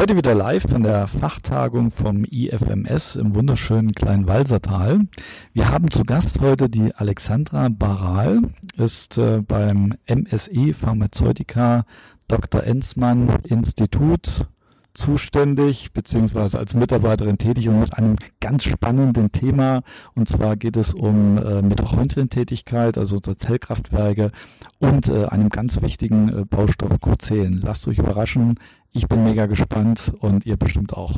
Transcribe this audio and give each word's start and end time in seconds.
Heute 0.00 0.16
wieder 0.16 0.34
live 0.34 0.62
von 0.62 0.82
der 0.82 1.06
Fachtagung 1.08 1.90
vom 1.90 2.24
IFMS 2.24 3.16
im 3.16 3.34
wunderschönen 3.34 3.92
kleinen 3.92 4.26
Walsertal. 4.26 5.00
Wir 5.52 5.68
haben 5.68 5.90
zu 5.90 6.04
Gast 6.04 6.40
heute 6.40 6.70
die 6.70 6.94
Alexandra 6.94 7.68
Baral, 7.68 8.40
ist 8.78 9.18
äh, 9.18 9.42
beim 9.46 9.92
MSI 10.08 10.72
Pharmazeutika 10.72 11.84
Dr. 12.28 12.64
Enzmann 12.64 13.28
Institut 13.44 14.46
zuständig 14.94 15.92
beziehungsweise 15.92 16.58
als 16.58 16.74
Mitarbeiterin 16.74 17.38
tätig 17.38 17.68
und 17.68 17.80
mit 17.80 17.94
einem 17.94 18.16
ganz 18.40 18.64
spannenden 18.64 19.32
Thema. 19.32 19.82
Und 20.14 20.28
zwar 20.28 20.56
geht 20.56 20.76
es 20.76 20.94
um 20.94 21.36
äh, 21.36 21.62
Mitochondrientätigkeit, 21.62 22.98
also 22.98 23.16
unsere 23.16 23.36
Zellkraftwerke 23.36 24.32
und 24.78 25.08
äh, 25.08 25.26
einem 25.26 25.50
ganz 25.50 25.80
wichtigen 25.82 26.28
äh, 26.28 26.44
Baustoff 26.44 26.92
Q10. 26.92 27.60
Lasst 27.62 27.86
euch 27.86 27.98
überraschen. 27.98 28.58
Ich 28.92 29.06
bin 29.06 29.24
mega 29.24 29.46
gespannt 29.46 30.12
und 30.18 30.46
ihr 30.46 30.56
bestimmt 30.56 30.94
auch. 30.94 31.16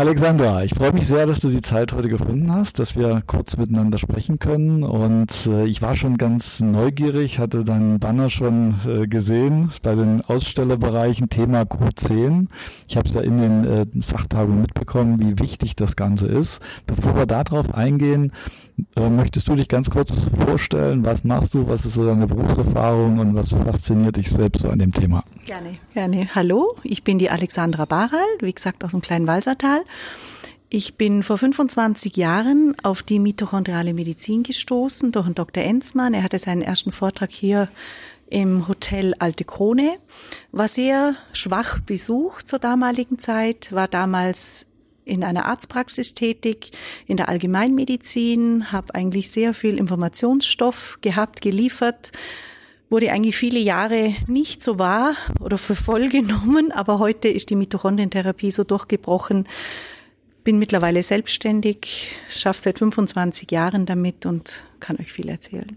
Alexandra, 0.00 0.64
ich 0.64 0.72
freue 0.72 0.94
mich 0.94 1.06
sehr, 1.06 1.26
dass 1.26 1.40
du 1.40 1.50
die 1.50 1.60
Zeit 1.60 1.92
heute 1.92 2.08
gefunden 2.08 2.50
hast, 2.50 2.78
dass 2.78 2.96
wir 2.96 3.22
kurz 3.26 3.58
miteinander 3.58 3.98
sprechen 3.98 4.38
können. 4.38 4.82
Und 4.82 5.30
äh, 5.46 5.66
ich 5.66 5.82
war 5.82 5.94
schon 5.94 6.16
ganz 6.16 6.60
neugierig, 6.60 7.38
hatte 7.38 7.64
deinen 7.64 7.98
Banner 7.98 8.30
schon 8.30 8.76
äh, 8.88 9.06
gesehen 9.06 9.70
bei 9.82 9.94
den 9.94 10.22
Ausstellerbereichen 10.22 11.28
Thema 11.28 11.64
Q10. 11.64 12.46
Ich 12.88 12.96
habe 12.96 13.06
es 13.06 13.14
ja 13.14 13.20
in 13.20 13.42
den 13.42 13.64
äh, 13.66 13.84
Fachtagungen 14.00 14.62
mitbekommen, 14.62 15.20
wie 15.20 15.38
wichtig 15.38 15.76
das 15.76 15.96
Ganze 15.96 16.28
ist. 16.28 16.62
Bevor 16.86 17.14
wir 17.14 17.26
darauf 17.26 17.74
eingehen, 17.74 18.32
möchtest 18.96 19.48
du 19.48 19.54
dich 19.54 19.68
ganz 19.68 19.90
kurz 19.90 20.24
vorstellen? 20.24 21.04
Was 21.04 21.24
machst 21.24 21.54
du? 21.54 21.66
Was 21.66 21.84
ist 21.84 21.94
so 21.94 22.04
deine 22.04 22.26
Berufserfahrung 22.26 23.18
und 23.18 23.34
was 23.34 23.50
fasziniert 23.50 24.16
dich 24.16 24.30
selbst 24.30 24.62
so 24.62 24.68
an 24.68 24.78
dem 24.78 24.92
Thema? 24.92 25.24
Gerne, 25.44 25.74
gerne. 25.94 26.28
Hallo, 26.34 26.76
ich 26.82 27.04
bin 27.04 27.18
die 27.18 27.30
Alexandra 27.30 27.84
Baral, 27.84 28.26
wie 28.40 28.52
gesagt 28.52 28.84
aus 28.84 28.92
dem 28.92 29.00
kleinen 29.00 29.26
Walsertal. 29.26 29.82
Ich 30.72 30.94
bin 30.94 31.24
vor 31.24 31.36
25 31.36 32.16
Jahren 32.16 32.76
auf 32.84 33.02
die 33.02 33.18
mitochondriale 33.18 33.92
Medizin 33.92 34.44
gestoßen 34.44 35.10
durch 35.10 35.26
einen 35.26 35.34
Dr. 35.34 35.64
Enzmann. 35.64 36.14
Er 36.14 36.22
hatte 36.22 36.38
seinen 36.38 36.62
ersten 36.62 36.92
Vortrag 36.92 37.32
hier 37.32 37.68
im 38.28 38.68
Hotel 38.68 39.14
Alte 39.18 39.44
Krone, 39.44 39.98
war 40.52 40.68
sehr 40.68 41.16
schwach 41.32 41.80
besucht 41.80 42.46
zur 42.46 42.60
damaligen 42.60 43.18
Zeit, 43.18 43.72
war 43.72 43.88
damals 43.88 44.66
in 45.04 45.24
einer 45.24 45.46
Arztpraxis 45.46 46.14
tätig, 46.14 46.72
in 47.06 47.16
der 47.16 47.28
Allgemeinmedizin, 47.28 48.72
habe 48.72 48.94
eigentlich 48.94 49.30
sehr 49.30 49.54
viel 49.54 49.76
Informationsstoff 49.76 50.98
gehabt, 51.00 51.40
geliefert, 51.40 52.12
wurde 52.90 53.12
eigentlich 53.12 53.36
viele 53.36 53.58
Jahre 53.58 54.14
nicht 54.26 54.62
so 54.62 54.78
wahr 54.78 55.14
oder 55.40 55.58
für 55.58 55.76
voll 55.76 56.08
genommen, 56.10 56.72
aber 56.72 56.98
heute 56.98 57.28
ist 57.28 57.50
die 57.50 57.56
Mitochondrientherapie 57.56 58.50
so 58.50 58.64
durchgebrochen, 58.64 59.48
bin 60.44 60.58
mittlerweile 60.58 61.02
selbstständig, 61.02 62.08
schaffe 62.28 62.60
seit 62.60 62.78
25 62.78 63.50
Jahren 63.50 63.86
damit 63.86 64.26
und 64.26 64.62
kann 64.80 64.98
euch 64.98 65.12
viel 65.12 65.28
erzählen. 65.28 65.76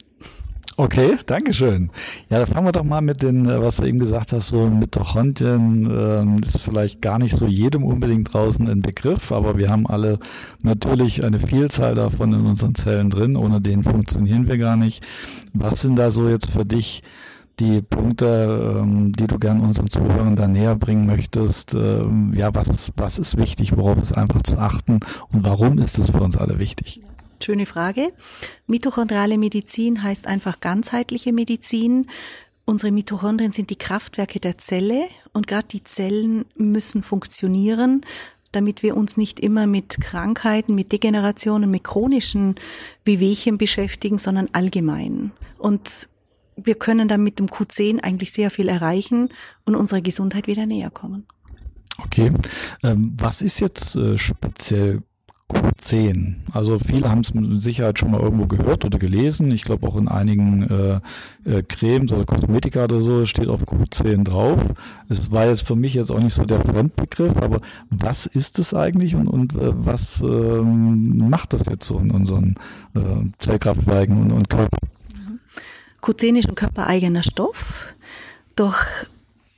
Okay, 0.76 1.20
Dankeschön. 1.28 1.92
Ja, 2.30 2.40
da 2.40 2.48
fangen 2.48 2.66
wir 2.66 2.72
doch 2.72 2.84
mal 2.84 3.02
mit 3.02 3.22
den, 3.22 3.46
äh, 3.48 3.62
was 3.62 3.78
du 3.78 3.84
eben 3.84 4.00
gesagt 4.00 4.34
hast, 4.34 4.48
so 4.48 4.68
Mitochondrien, 4.68 5.86
ähm, 5.86 6.42
ist 6.44 6.58
vielleicht 6.58 7.00
gar 7.00 7.20
nicht 7.20 7.36
so 7.36 7.46
jedem 7.46 7.84
unbedingt 7.84 8.34
draußen 8.34 8.68
ein 8.68 8.82
Begriff, 8.82 9.32
aber 9.32 9.60
wir 9.60 9.70
haben 9.70 9.86
alle 9.86 10.18
natürlich 10.64 11.24
eine 11.24 11.38
Vielzahl 11.38 11.94
davon 11.94 12.34
in 12.34 12.46
unseren 12.48 12.74
Zellen 12.74 13.12
drin, 13.12 13.36
ohne 13.36 13.62
denen 13.62 13.84
funktionieren 13.84 14.48
wir 14.48 14.58
gar 14.58 14.76
nicht. 14.76 15.04
Was 15.54 15.82
sind 15.82 15.96
da 15.96 16.10
so 16.10 16.28
jetzt 16.28 16.50
für 16.50 16.66
dich 16.66 17.04
die 17.60 17.84
Punkte, 17.84 18.80
ähm, 18.82 19.12
die 19.12 19.28
du 19.28 19.38
gern 19.38 19.62
unseren 19.62 19.92
Zuhörern 19.92 20.36
da 20.36 20.48
näher 20.48 20.76
bringen 20.76 21.06
möchtest? 21.06 21.76
Ähm, 21.76 22.34
ja, 22.36 22.56
was, 22.56 22.92
was 22.98 23.20
ist 23.20 23.38
wichtig, 23.38 23.78
worauf 23.78 24.02
ist 24.02 24.18
einfach 24.18 24.42
zu 24.42 24.58
achten 24.58 25.02
und 25.32 25.46
warum 25.46 25.78
ist 25.78 26.00
es 26.00 26.10
für 26.10 26.22
uns 26.22 26.36
alle 26.36 26.58
wichtig? 26.58 27.02
Schöne 27.44 27.66
Frage. 27.66 28.14
Mitochondriale 28.68 29.38
Medizin 29.38 30.02
heißt 30.02 30.28
einfach 30.28 30.62
ganzheitliche 30.62 31.34
Medizin. 31.34 32.08
Unsere 32.66 32.94
Mitochondrien 32.94 33.52
sind 33.52 33.70
die 33.70 33.76
Kraftwerke 33.76 34.40
der 34.40 34.58
Zelle 34.58 35.04
und 35.34 35.48
gerade 35.48 35.68
die 35.68 35.84
Zellen 35.84 36.46
müssen 36.56 37.04
funktionieren, 37.04 38.06
damit 38.54 38.84
wir 38.84 38.96
uns 38.96 39.18
nicht 39.18 39.42
immer 39.42 39.68
mit 39.68 40.00
Krankheiten, 40.00 40.74
mit 40.74 40.94
Degenerationen, 40.94 41.70
mit 41.70 41.84
chronischen 41.84 42.56
Wehwehchen 43.04 43.58
beschäftigen, 43.58 44.18
sondern 44.18 44.48
allgemein. 44.54 45.32
Und 45.58 46.08
wir 46.56 46.76
können 46.76 47.10
dann 47.10 47.24
mit 47.24 47.40
dem 47.40 47.48
Q10 47.48 48.00
eigentlich 48.00 48.32
sehr 48.32 48.52
viel 48.52 48.70
erreichen 48.70 49.28
und 49.66 49.76
unserer 49.76 50.02
Gesundheit 50.02 50.48
wieder 50.48 50.66
näher 50.66 50.92
kommen. 50.92 51.26
Okay. 51.98 52.32
Ähm, 52.84 53.14
was 53.18 53.42
ist 53.42 53.60
jetzt 53.60 53.96
äh, 53.96 54.18
speziell 55.50 55.74
Q10. 55.84 56.36
Also 56.52 56.78
viele 56.80 57.10
haben 57.10 57.22
es 57.22 57.34
mit 57.34 57.62
Sicherheit 57.62 58.00
schon 58.00 58.12
mal 58.12 58.22
irgendwo 58.22 58.46
gehört 58.46 58.86
oder 58.86 59.00
gelesen. 59.00 59.52
Ich 59.52 59.64
glaube 59.64 59.88
auch 59.88 59.96
in 59.96 60.08
einigen 60.08 60.70
äh, 60.70 61.50
äh, 61.50 61.64
Cremes 61.64 62.12
oder 62.12 62.26
Kosmetika 62.26 62.86
oder 62.86 63.02
so 63.02 63.26
steht 63.26 63.48
auf 63.48 63.64
Q10 63.64 64.24
drauf. 64.24 64.62
Es 65.10 65.32
war 65.32 65.48
jetzt 65.48 65.66
für 65.66 65.76
mich 65.76 65.94
jetzt 65.94 66.12
auch 66.12 66.20
nicht 66.20 66.34
so 66.34 66.44
der 66.44 66.62
Fremdbegriff, 66.62 67.38
aber 67.38 67.62
was 67.90 68.26
ist 68.26 68.60
es 68.60 68.74
eigentlich 68.74 69.16
und, 69.16 69.28
und 69.28 69.54
äh, 69.54 69.72
was 69.74 70.22
ähm, 70.22 71.30
macht 71.30 71.54
das 71.54 71.66
jetzt 71.68 71.88
so 71.88 71.98
in 71.98 72.12
unseren 72.12 72.56
äh, 72.96 73.00
Zellkraftwerken 73.40 74.22
und, 74.22 74.32
und 74.32 74.50
Körper? 74.50 74.78
Q10 76.02 76.40
ist 76.40 76.50
ein 76.50 76.56
körpereigener 76.56 77.24
Stoff. 77.24 77.94
Doch 78.56 78.76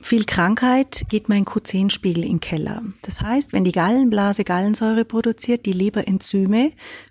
viel 0.06 0.24
Krankheit 0.24 1.06
geht 1.08 1.28
mein 1.28 1.44
Q10-Spiegel 1.44 2.22
in 2.22 2.34
den 2.34 2.40
Keller. 2.40 2.82
Das 3.02 3.20
heißt, 3.22 3.52
wenn 3.52 3.64
die 3.64 3.72
Gallenblase 3.72 4.44
Gallensäure 4.44 5.04
produziert, 5.04 5.66
die 5.66 5.72
Leber 5.72 6.06
Enzyme, 6.06 6.70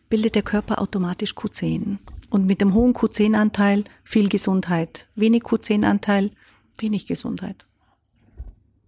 bildet 0.10 0.36
der 0.36 0.44
Körper 0.44 0.82
automatisch 0.82 1.34
Q10. 1.34 1.98
Und 2.30 2.46
mit 2.48 2.62
dem 2.62 2.74
hohen 2.74 2.94
Q10-Anteil 2.94 3.84
viel 4.06 4.30
Gesundheit. 4.30 5.08
Wenig 5.16 5.44
Q10-Anteil, 5.44 6.32
wenig 6.80 7.06
Gesundheit. 7.06 7.66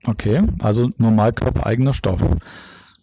Okay, 0.06 0.42
also 0.60 0.90
normal 0.98 1.34
körpereigener 1.34 1.94
Stoff. 1.94 2.24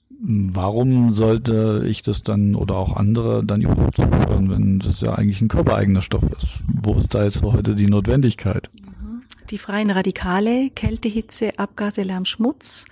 Warum 0.09 1.10
sollte 1.10 1.84
ich 1.86 2.00
das 2.00 2.22
dann 2.22 2.54
oder 2.54 2.76
auch 2.76 2.97
andere 2.97 3.44
dann 3.44 3.60
überhaupt 3.60 3.97
zuführen, 3.97 4.50
wenn 4.50 4.78
das 4.78 5.03
ja 5.03 5.15
eigentlich 5.15 5.42
ein 5.42 5.48
körpereigener 5.48 6.00
Stoff 6.00 6.25
ist? 6.38 6.62
Wo 6.66 6.94
ist 6.94 7.15
da 7.15 7.25
jetzt 7.25 7.42
heute 7.42 7.75
die 7.75 7.88
Notwendigkeit? 7.88 8.71
Die 9.50 9.59
freien 9.59 9.91
Radikale, 9.91 10.71
Kälte, 10.71 11.09
Hitze, 11.09 11.59
Abgase, 11.59 12.03
Lärm, 12.03 12.25
Schmutz 12.25 12.87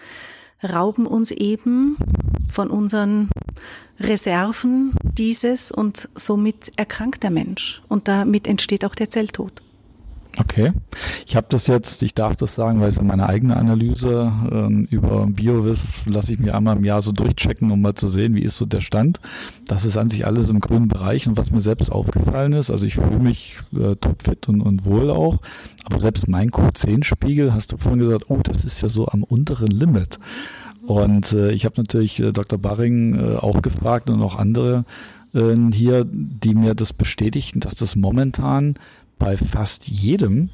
rauben 0.63 1.07
uns 1.07 1.31
eben 1.31 1.97
von 2.49 2.71
unseren 2.71 3.31
Reserven 3.99 4.93
dieses 5.03 5.73
und 5.73 6.09
somit 6.15 6.73
erkrankt 6.77 7.23
der 7.23 7.31
Mensch. 7.31 7.83
Und 7.89 8.09
damit 8.09 8.47
entsteht 8.47 8.85
auch 8.85 8.95
der 8.95 9.11
Zelltod. 9.11 9.63
Okay. 10.39 10.73
Ich 11.27 11.37
habe 11.37 11.47
das 11.51 11.67
jetzt, 11.67 12.03
ich 12.03 12.15
darf 12.15 12.37
das 12.37 12.55
sagen, 12.55 12.81
weil 12.81 12.89
es 12.89 12.97
ja 12.97 13.03
meine 13.03 13.27
eigene 13.27 13.57
Analyse 13.57 14.33
ähm, 14.51 14.89
über 14.91 15.27
BioVis 15.27 16.07
lasse 16.07 16.33
ich 16.33 16.39
mir 16.39 16.55
einmal 16.55 16.79
im 16.79 16.85
Jahr 16.85 17.03
so 17.03 17.13
durchchecken, 17.13 17.71
um 17.71 17.83
mal 17.83 17.95
zu 17.95 18.09
sehen, 18.09 18.35
wie 18.35 18.43
ist 18.43 18.57
so 18.57 18.65
der 18.65 18.81
Stand. 18.81 19.21
Das 19.67 19.85
ist 19.85 19.99
an 19.99 20.09
sich 20.09 20.27
alles 20.27 20.49
im 20.49 20.61
grünen 20.61 20.89
Bereich 20.89 21.29
und 21.29 21.37
was 21.37 21.51
mir 21.51 21.61
selbst 21.61 21.93
aufgefallen 21.93 22.55
ist, 22.55 22.71
also 22.71 22.87
ich 22.87 22.95
fühle 22.95 23.19
mich 23.19 23.57
äh, 23.75 23.95
topfit 23.97 24.49
und, 24.49 24.63
und 24.63 24.87
wohl 24.87 25.11
auch, 25.11 25.39
aber 25.85 25.99
selbst 25.99 26.29
mein 26.29 26.51
Q10-Spiegel, 26.51 27.53
hast 27.53 27.73
du 27.73 27.77
vorhin 27.77 28.01
gesagt, 28.01 28.25
oh, 28.29 28.41
das 28.43 28.65
ist 28.65 28.81
ja 28.81 28.89
so 28.89 29.09
am 29.09 29.25
unteren 29.25 29.69
Limit. 29.69 30.19
Und 30.87 31.33
äh, 31.33 31.53
ich 31.53 31.65
habe 31.65 31.75
natürlich 31.77 32.19
äh, 32.21 32.33
Dr. 32.33 32.59
Barring 32.59 33.15
äh, 33.15 33.37
auch 33.37 33.63
gefragt 33.63 34.11
und 34.11 34.21
auch 34.23 34.37
andere 34.37 34.85
äh, 35.35 35.55
hier, 35.73 36.07
die 36.11 36.55
mir 36.55 36.75
das 36.75 36.93
bestätigten, 36.93 37.61
dass 37.61 37.75
das 37.75 37.97
momentan 37.97 38.75
bei 39.23 39.37
fast 39.37 39.89
jedem 39.89 40.51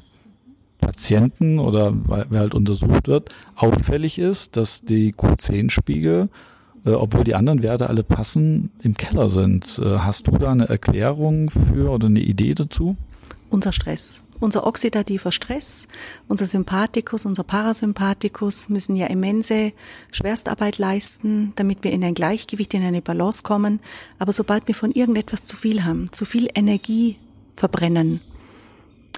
Patienten 0.79 1.57
oder 1.57 1.91
wer 2.29 2.39
halt 2.39 2.53
untersucht 2.53 3.07
wird, 3.07 3.29
auffällig 3.55 4.19
ist, 4.19 4.57
dass 4.57 4.81
die 4.81 5.13
Q10-Spiegel, 5.13 6.29
äh, 6.85 6.91
obwohl 6.91 7.23
die 7.23 7.33
anderen 7.33 7.63
Werte 7.63 7.89
alle 7.89 8.03
passen, 8.03 8.71
im 8.83 8.95
Keller 8.95 9.27
sind. 9.27 9.79
Äh, 9.83 9.97
hast 9.97 10.27
du 10.27 10.31
da 10.31 10.51
eine 10.51 10.69
Erklärung 10.69 11.49
für 11.49 11.89
oder 11.89 12.07
eine 12.07 12.19
Idee 12.19 12.53
dazu? 12.53 12.95
Unser 13.49 13.73
Stress. 13.73 14.21
Unser 14.39 14.65
oxidativer 14.65 15.33
Stress, 15.33 15.89
unser 16.29 16.45
Sympathikus, 16.45 17.25
unser 17.25 17.43
Parasympathikus 17.43 18.69
müssen 18.69 18.95
ja 18.95 19.07
immense 19.07 19.73
Schwerstarbeit 20.11 20.77
leisten, 20.77 21.51
damit 21.55 21.83
wir 21.83 21.91
in 21.91 22.05
ein 22.05 22.13
Gleichgewicht, 22.13 22.73
in 22.73 22.83
eine 22.83 23.01
Balance 23.01 23.43
kommen. 23.43 23.81
Aber 24.17 24.31
sobald 24.31 24.67
wir 24.69 24.75
von 24.75 24.91
irgendetwas 24.91 25.45
zu 25.45 25.57
viel 25.57 25.83
haben, 25.83 26.09
zu 26.13 26.23
viel 26.23 26.47
Energie 26.55 27.17
verbrennen, 27.57 28.21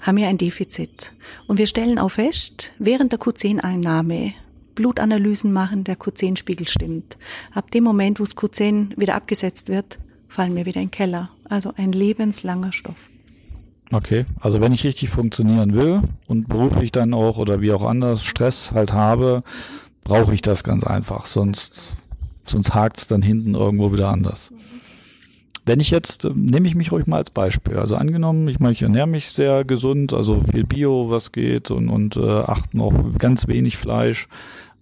haben 0.02 0.18
wir 0.18 0.28
ein 0.28 0.38
Defizit. 0.38 1.12
Und 1.48 1.58
wir 1.58 1.68
stellen 1.68 2.00
auch 2.00 2.12
fest, 2.12 2.72
während 2.80 3.12
der 3.12 3.20
Q10-Einnahme 3.20 4.34
Blutanalysen 4.76 5.52
machen, 5.52 5.84
der 5.84 5.98
Q10-Spiegel 5.98 6.68
stimmt. 6.68 7.18
Ab 7.54 7.72
dem 7.72 7.84
Moment, 7.84 8.20
wo 8.20 8.24
das 8.24 8.36
Q10 8.36 9.00
wieder 9.00 9.16
abgesetzt 9.16 9.70
wird, 9.70 10.00
fallen 10.28 10.56
wir 10.56 10.66
wieder 10.66 10.82
in 10.82 10.88
den 10.88 10.92
Keller. 10.92 11.30
Also 11.50 11.74
ein 11.76 11.92
lebenslanger 11.92 12.72
Stoff. 12.72 13.10
Okay, 13.92 14.26
also 14.40 14.62
wenn 14.62 14.72
ich 14.72 14.86
richtig 14.86 15.10
funktionieren 15.10 15.76
will 15.76 16.02
und 16.28 16.48
beruflich 16.48 16.94
dann 16.94 17.14
auch 17.14 17.38
oder 17.38 17.60
wie 17.60 17.74
auch 17.74 17.84
anders 17.84 18.24
Stress 18.24 18.72
halt 18.72 18.94
habe, 18.94 19.44
brauche 20.06 20.34
ich 20.34 20.42
das 20.42 20.64
ganz 20.64 20.86
einfach, 20.86 21.26
sonst, 21.26 21.98
sonst 22.46 22.74
hakt 22.74 23.00
es 23.00 23.08
dann 23.08 23.22
hinten 23.22 23.54
irgendwo 23.54 23.92
wieder 23.92 24.10
anders. 24.10 24.54
Wenn 25.66 25.80
ich 25.80 25.92
jetzt, 25.92 26.26
äh, 26.26 26.32
nehme 26.34 26.68
ich 26.68 26.76
mich 26.76 26.92
ruhig 26.92 27.08
mal 27.08 27.18
als 27.18 27.30
Beispiel. 27.30 27.78
Also 27.78 27.96
angenommen, 27.96 28.48
ich 28.48 28.60
meine, 28.60 28.74
ich 28.74 28.82
ernähre 28.82 29.08
mich 29.08 29.32
sehr 29.32 29.64
gesund, 29.64 30.14
also 30.14 30.40
viel 30.40 30.66
Bio, 30.66 31.10
was 31.10 31.32
geht 31.32 31.72
und, 31.72 31.90
und 31.90 32.18
äh, 32.18 32.40
achten 32.40 32.82
auch 32.82 32.94
ganz 33.18 33.48
wenig 33.48 33.78
Fleisch, 33.78 34.28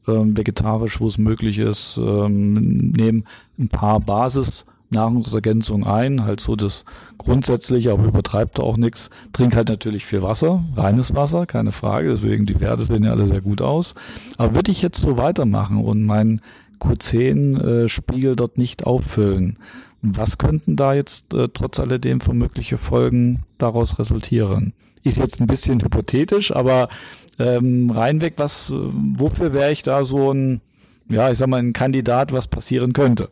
ähm, 0.07 0.37
vegetarisch, 0.37 0.99
wo 0.99 1.07
es 1.07 1.17
möglich 1.17 1.59
ist, 1.59 1.97
ähm, 1.97 2.91
nehmen 2.91 3.25
ein 3.57 3.69
paar 3.69 3.99
Basis 3.99 4.65
Nahrungsergänzung 4.91 5.85
ein, 5.85 6.23
halt 6.23 6.41
so 6.41 6.55
das 6.55 6.83
grundsätzliche, 7.17 7.91
aber 7.91 8.05
übertreibt 8.05 8.57
da 8.57 8.63
auch 8.63 8.77
nichts. 8.77 9.09
Trink 9.33 9.55
halt 9.55 9.69
natürlich 9.69 10.05
viel 10.05 10.21
Wasser, 10.21 10.63
reines 10.75 11.15
Wasser, 11.15 11.45
keine 11.45 11.71
Frage, 11.71 12.09
deswegen 12.09 12.45
die 12.45 12.59
Werte 12.59 12.83
sehen 12.83 13.03
ja 13.03 13.11
alle 13.11 13.27
sehr 13.27 13.41
gut 13.41 13.61
aus. 13.61 13.93
Aber 14.37 14.55
würde 14.55 14.71
ich 14.71 14.81
jetzt 14.81 15.01
so 15.01 15.17
weitermachen 15.17 15.77
und 15.77 16.03
meinen 16.03 16.41
Q10-Spiegel 16.79 18.31
äh, 18.31 18.35
dort 18.35 18.57
nicht 18.57 18.85
auffüllen, 18.85 19.57
was 20.01 20.37
könnten 20.37 20.75
da 20.75 20.93
jetzt 20.93 21.33
äh, 21.33 21.47
trotz 21.53 21.79
alledem 21.79 22.21
für 22.21 22.33
mögliche 22.33 22.77
Folgen 22.77 23.43
daraus 23.57 23.99
resultieren? 23.99 24.73
Ist 25.03 25.17
jetzt 25.17 25.39
ein 25.39 25.47
bisschen 25.47 25.81
hypothetisch, 25.81 26.53
aber 26.53 26.89
ähm, 27.37 27.89
reinweg, 27.89 28.33
was, 28.37 28.69
äh, 28.69 28.75
wofür 28.75 29.53
wäre 29.53 29.71
ich 29.71 29.83
da 29.83 30.03
so 30.03 30.33
ein, 30.33 30.61
ja, 31.09 31.31
ich 31.31 31.37
sag 31.37 31.47
mal, 31.47 31.57
ein 31.61 31.73
Kandidat, 31.73 32.31
was 32.31 32.47
passieren 32.47 32.93
könnte? 32.93 33.29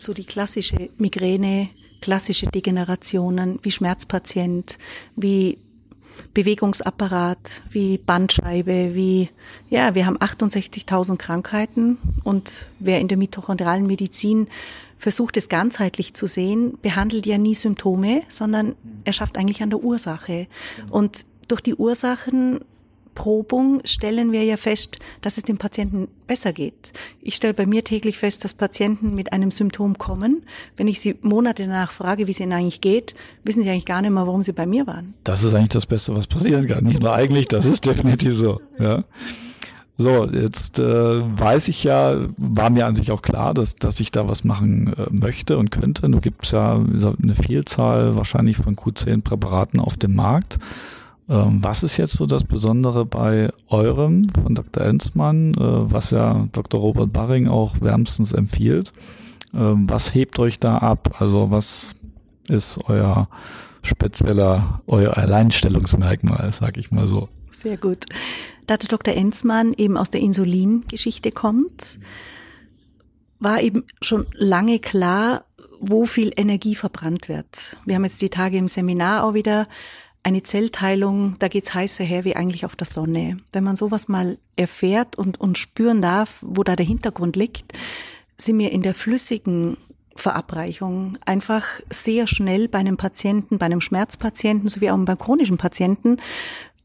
so 0.00 0.12
die 0.12 0.24
klassische 0.24 0.90
Migräne, 0.96 1.68
klassische 2.00 2.46
Degenerationen 2.46 3.58
wie 3.62 3.72
Schmerzpatient, 3.72 4.78
wie 5.16 5.58
Bewegungsapparat, 6.34 7.62
wie 7.70 7.98
Bandscheibe, 7.98 8.94
wie, 8.94 9.28
ja, 9.70 9.94
wir 9.94 10.06
haben 10.06 10.18
68.000 10.18 11.16
Krankheiten 11.16 11.98
und 12.24 12.66
wer 12.80 13.00
in 13.00 13.08
der 13.08 13.18
mitochondrialen 13.18 13.86
Medizin 13.86 14.48
versucht 14.98 15.36
es 15.36 15.48
ganzheitlich 15.48 16.14
zu 16.14 16.26
sehen, 16.26 16.78
behandelt 16.82 17.26
ja 17.26 17.38
nie 17.38 17.54
Symptome, 17.54 18.22
sondern 18.28 18.74
er 19.04 19.12
schafft 19.12 19.38
eigentlich 19.38 19.62
an 19.62 19.70
der 19.70 19.82
Ursache. 19.82 20.46
Und 20.90 21.24
durch 21.46 21.60
die 21.60 21.74
Ursachen 21.74 22.60
Erprobung 23.18 23.80
stellen 23.84 24.30
wir 24.30 24.44
ja 24.44 24.56
fest, 24.56 25.00
dass 25.22 25.38
es 25.38 25.42
dem 25.42 25.58
Patienten 25.58 26.06
besser 26.28 26.52
geht. 26.52 26.92
Ich 27.20 27.34
stelle 27.34 27.52
bei 27.52 27.66
mir 27.66 27.82
täglich 27.82 28.16
fest, 28.16 28.44
dass 28.44 28.54
Patienten 28.54 29.12
mit 29.16 29.32
einem 29.32 29.50
Symptom 29.50 29.98
kommen. 29.98 30.44
Wenn 30.76 30.86
ich 30.86 31.00
sie 31.00 31.16
Monate 31.22 31.64
danach 31.64 31.90
frage, 31.90 32.28
wie 32.28 32.30
es 32.30 32.38
ihnen 32.38 32.52
eigentlich 32.52 32.80
geht, 32.80 33.14
wissen 33.42 33.64
sie 33.64 33.70
eigentlich 33.70 33.86
gar 33.86 34.02
nicht 34.02 34.12
mehr, 34.12 34.24
warum 34.24 34.44
sie 34.44 34.52
bei 34.52 34.66
mir 34.66 34.86
waren. 34.86 35.14
Das 35.24 35.42
ist 35.42 35.52
eigentlich 35.52 35.70
das 35.70 35.86
Beste, 35.86 36.14
was 36.16 36.28
passieren 36.28 36.68
kann. 36.68 36.84
Nicht 36.84 37.00
nur 37.02 37.12
eigentlich, 37.12 37.48
das 37.48 37.64
ist 37.64 37.84
definitiv 37.86 38.36
so. 38.36 38.60
Ja. 38.78 39.02
So, 40.00 40.26
jetzt 40.26 40.78
äh, 40.78 40.82
weiß 41.40 41.66
ich 41.66 41.82
ja, 41.82 42.16
war 42.36 42.70
mir 42.70 42.86
an 42.86 42.94
sich 42.94 43.10
auch 43.10 43.20
klar, 43.20 43.52
dass, 43.52 43.74
dass 43.74 43.98
ich 43.98 44.12
da 44.12 44.28
was 44.28 44.44
machen 44.44 44.94
äh, 44.96 45.06
möchte 45.10 45.58
und 45.58 45.72
könnte. 45.72 46.08
Nun 46.08 46.20
gibt 46.20 46.44
es 46.44 46.52
ja 46.52 46.76
eine 46.76 47.34
Vielzahl 47.34 48.14
wahrscheinlich 48.14 48.58
von 48.58 48.76
Q10-Präparaten 48.76 49.80
auf 49.80 49.96
dem 49.96 50.14
Markt. 50.14 50.60
Ähm, 51.28 51.58
was 51.62 51.82
ist 51.82 51.96
jetzt 51.96 52.12
so 52.12 52.26
das 52.26 52.44
Besondere 52.44 53.06
bei 53.06 53.50
eurem 53.66 54.28
von 54.28 54.54
Dr. 54.54 54.84
Enzmann, 54.84 55.54
äh, 55.54 55.58
was 55.58 56.12
ja 56.12 56.46
Dr. 56.52 56.80
Robert 56.80 57.12
Barring 57.12 57.48
auch 57.48 57.80
wärmstens 57.80 58.32
empfiehlt? 58.32 58.92
Ähm, 59.52 59.90
was 59.90 60.14
hebt 60.14 60.38
euch 60.38 60.60
da 60.60 60.78
ab? 60.78 61.16
Also 61.18 61.50
was 61.50 61.90
ist 62.48 62.78
euer 62.88 63.28
spezieller, 63.82 64.80
euer 64.86 65.16
Alleinstellungsmerkmal, 65.16 66.52
sag 66.52 66.76
ich 66.76 66.92
mal 66.92 67.08
so? 67.08 67.28
Sehr 67.50 67.76
gut. 67.76 68.04
Da 68.68 68.76
der 68.76 68.88
Dr. 68.88 69.14
Enzmann 69.14 69.72
eben 69.72 69.96
aus 69.96 70.10
der 70.10 70.20
Insulingeschichte 70.20 71.32
kommt, 71.32 71.98
war 73.40 73.62
eben 73.62 73.84
schon 74.02 74.26
lange 74.34 74.78
klar, 74.78 75.46
wo 75.80 76.04
viel 76.04 76.32
Energie 76.36 76.74
verbrannt 76.74 77.30
wird. 77.30 77.78
Wir 77.86 77.94
haben 77.94 78.04
jetzt 78.04 78.20
die 78.20 78.28
Tage 78.28 78.58
im 78.58 78.68
Seminar 78.68 79.24
auch 79.24 79.32
wieder 79.32 79.66
eine 80.22 80.42
Zellteilung, 80.42 81.36
da 81.38 81.48
geht's 81.48 81.72
heißer 81.72 82.04
her 82.04 82.24
wie 82.24 82.36
eigentlich 82.36 82.66
auf 82.66 82.76
der 82.76 82.86
Sonne. 82.86 83.38
Wenn 83.52 83.64
man 83.64 83.76
sowas 83.76 84.06
mal 84.06 84.36
erfährt 84.56 85.16
und, 85.16 85.40
und 85.40 85.56
spüren 85.56 86.02
darf, 86.02 86.38
wo 86.42 86.62
da 86.62 86.76
der 86.76 86.84
Hintergrund 86.84 87.36
liegt, 87.36 87.72
sind 88.36 88.58
wir 88.58 88.70
in 88.70 88.82
der 88.82 88.92
flüssigen 88.92 89.78
Verabreichung 90.14 91.16
einfach 91.24 91.64
sehr 91.88 92.26
schnell 92.26 92.68
bei 92.68 92.78
einem 92.78 92.98
Patienten, 92.98 93.56
bei 93.56 93.66
einem 93.66 93.80
Schmerzpatienten 93.80 94.68
sowie 94.68 94.90
auch 94.90 94.98
beim 94.98 95.16
chronischen 95.16 95.56
Patienten 95.56 96.18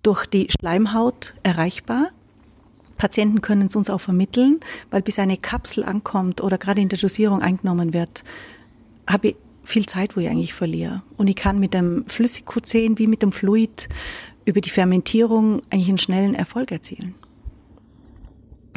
durch 0.03 0.25
die 0.25 0.47
Schleimhaut 0.49 1.33
erreichbar. 1.43 2.09
Patienten 2.97 3.41
können 3.41 3.67
es 3.67 3.75
uns 3.75 3.89
auch 3.89 4.01
vermitteln, 4.01 4.59
weil 4.91 5.01
bis 5.01 5.19
eine 5.19 5.37
Kapsel 5.37 5.83
ankommt 5.83 6.41
oder 6.41 6.57
gerade 6.57 6.81
in 6.81 6.89
der 6.89 6.99
Dosierung 6.99 7.41
eingenommen 7.41 7.93
wird, 7.93 8.23
habe 9.07 9.29
ich 9.29 9.35
viel 9.63 9.85
Zeit, 9.85 10.15
wo 10.15 10.21
ich 10.21 10.29
eigentlich 10.29 10.53
verliere. 10.53 11.01
Und 11.17 11.27
ich 11.27 11.35
kann 11.35 11.59
mit 11.59 11.73
dem 11.73 12.05
Flüssigkuzen 12.07 12.99
wie 12.99 13.07
mit 13.07 13.21
dem 13.21 13.31
Fluid 13.31 13.89
über 14.45 14.61
die 14.61 14.69
Fermentierung 14.69 15.61
eigentlich 15.69 15.89
einen 15.89 15.97
schnellen 15.97 16.35
Erfolg 16.35 16.71
erzielen. 16.71 17.15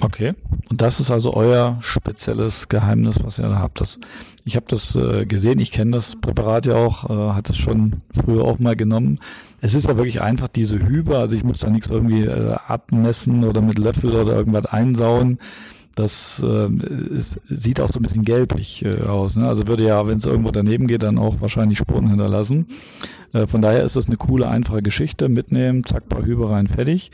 Okay. 0.02 0.34
Und 0.68 0.82
das 0.82 1.00
ist 1.00 1.10
also 1.10 1.32
euer 1.34 1.78
spezielles 1.80 2.68
Geheimnis, 2.68 3.22
was 3.22 3.38
ihr 3.38 3.48
da 3.48 3.58
habt. 3.58 3.80
Das, 3.80 3.98
ich 4.44 4.56
habe 4.56 4.66
das 4.68 4.94
äh, 4.94 5.24
gesehen, 5.24 5.58
ich 5.58 5.72
kenne 5.72 5.92
das 5.92 6.16
Präparat 6.16 6.66
ja 6.66 6.74
auch, 6.74 7.08
äh, 7.08 7.34
hat 7.34 7.48
es 7.48 7.56
schon 7.56 8.02
früher 8.14 8.44
auch 8.44 8.58
mal 8.58 8.76
genommen. 8.76 9.18
Es 9.60 9.74
ist 9.74 9.86
ja 9.86 9.96
wirklich 9.96 10.20
einfach 10.20 10.48
diese 10.48 10.78
Hübe, 10.78 11.18
also 11.18 11.36
ich 11.36 11.44
muss 11.44 11.58
da 11.58 11.70
nichts 11.70 11.88
irgendwie 11.88 12.24
äh, 12.24 12.56
abmessen 12.66 13.44
oder 13.44 13.62
mit 13.62 13.78
Löffel 13.78 14.14
oder 14.14 14.34
irgendwas 14.34 14.66
einsauen. 14.66 15.38
Das 15.94 16.42
äh, 16.46 16.68
es 17.16 17.40
sieht 17.48 17.80
auch 17.80 17.88
so 17.88 17.98
ein 17.98 18.02
bisschen 18.02 18.24
gelblich 18.24 18.84
äh, 18.84 19.04
aus. 19.04 19.36
Ne? 19.36 19.48
Also 19.48 19.66
würde 19.66 19.86
ja, 19.86 20.06
wenn 20.06 20.18
es 20.18 20.26
irgendwo 20.26 20.50
daneben 20.50 20.86
geht, 20.86 21.02
dann 21.02 21.16
auch 21.16 21.40
wahrscheinlich 21.40 21.78
Spuren 21.78 22.10
hinterlassen. 22.10 22.66
Äh, 23.32 23.46
von 23.46 23.62
daher 23.62 23.82
ist 23.82 23.96
das 23.96 24.06
eine 24.06 24.18
coole, 24.18 24.46
einfache 24.46 24.82
Geschichte. 24.82 25.30
Mitnehmen, 25.30 25.84
zack, 25.84 26.06
paar 26.10 26.22
Hübe 26.22 26.50
rein, 26.50 26.66
fertig. 26.66 27.12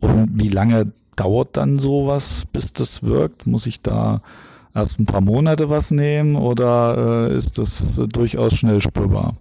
Und 0.00 0.42
wie 0.42 0.48
lange 0.48 0.92
dauert 1.16 1.56
dann 1.56 1.78
sowas, 1.78 2.44
bis 2.52 2.72
das 2.72 3.02
wirkt? 3.02 3.46
Muss 3.46 3.66
ich 3.66 3.80
da 3.80 4.20
erst 4.74 5.00
ein 5.00 5.06
paar 5.06 5.22
Monate 5.22 5.70
was 5.70 5.90
nehmen 5.90 6.36
oder 6.36 7.30
äh, 7.30 7.36
ist 7.36 7.58
das 7.58 7.98
äh, 7.98 8.06
durchaus 8.06 8.54
schnell 8.54 8.82
spürbar? 8.82 9.36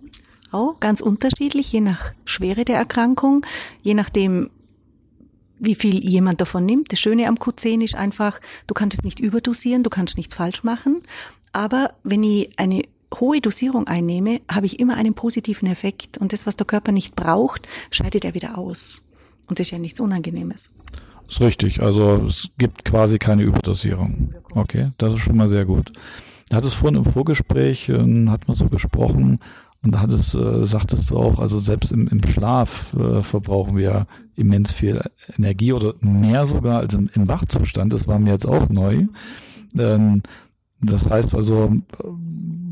Auch 0.51 0.80
ganz 0.80 1.01
unterschiedlich, 1.01 1.72
je 1.72 1.81
nach 1.81 2.13
Schwere 2.24 2.63
der 2.63 2.77
Erkrankung, 2.77 3.46
je 3.82 3.94
nachdem, 3.94 4.50
wie 5.60 5.75
viel 5.75 6.03
jemand 6.08 6.39
davon 6.39 6.65
nimmt. 6.65 6.91
Das 6.91 7.00
Schöne 7.00 7.27
am 7.27 7.36
Q10 7.36 7.84
ist 7.84 7.96
einfach, 7.96 8.39
du 8.67 8.74
kannst 8.74 9.00
es 9.00 9.03
nicht 9.03 9.20
überdosieren, 9.20 9.84
du 9.84 9.89
kannst 9.89 10.17
nichts 10.17 10.34
falsch 10.34 10.63
machen. 10.63 11.03
Aber 11.51 11.94
wenn 12.03 12.24
ich 12.24 12.58
eine 12.58 12.84
hohe 13.13 13.41
Dosierung 13.41 13.88
einnehme, 13.88 14.41
habe 14.50 14.65
ich 14.65 14.79
immer 14.79 14.96
einen 14.96 15.13
positiven 15.13 15.67
Effekt. 15.67 16.17
Und 16.17 16.34
das, 16.34 16.46
was 16.46 16.55
der 16.55 16.67
Körper 16.67 16.91
nicht 16.91 17.15
braucht, 17.15 17.67
scheidet 17.91 18.25
er 18.25 18.34
wieder 18.34 18.58
aus. 18.58 19.03
Und 19.48 19.60
das 19.60 19.67
ist 19.67 19.72
ja 19.72 19.79
nichts 19.79 20.00
Unangenehmes. 20.00 20.70
Ist 21.27 21.41
richtig. 21.41 21.82
Also 21.82 22.24
es 22.27 22.50
gibt 22.58 22.86
quasi 22.86 23.17
keine 23.17 23.44
Überdosierung. 23.44 24.34
Okay, 24.51 24.91
das 24.98 25.13
ist 25.13 25.20
schon 25.20 25.38
mal 25.38 25.50
sehr 25.50 25.65
gut. 25.65 25.91
Er 26.50 26.58
hat 26.58 26.65
es 26.65 26.74
vorhin 26.74 26.98
im 26.98 27.05
Vorgespräch, 27.05 27.89
äh, 27.89 28.27
hat 28.27 28.48
man 28.48 28.55
so 28.55 28.67
gesprochen, 28.67 29.39
und 29.86 29.94
da 29.94 30.00
hattest, 30.00 30.34
äh, 30.34 30.65
sagtest 30.65 31.12
du 31.12 31.17
auch, 31.17 31.38
also 31.38 31.60
selbst 31.60 31.91
im, 31.91 32.08
im 32.08 32.24
Schlaf 32.25 32.96
äh, 32.96 33.22
verbrauchen 33.22 33.77
wir 33.77 34.08
immens 34.36 34.74
viel 34.74 35.00
Energie 35.38 35.74
oder 35.74 35.94
mehr 36.01 36.48
sogar 36.48 36.79
als 36.79 36.96
im, 36.96 37.08
im 37.13 37.27
Wachzustand. 37.27 37.94
Das 37.94 38.08
war 38.08 38.17
mir 38.17 38.32
jetzt 38.32 38.48
auch 38.48 38.67
neu. 38.70 39.05
Ähm, 39.77 40.24
das 40.82 41.08
heißt 41.08 41.36
also, 41.36 41.72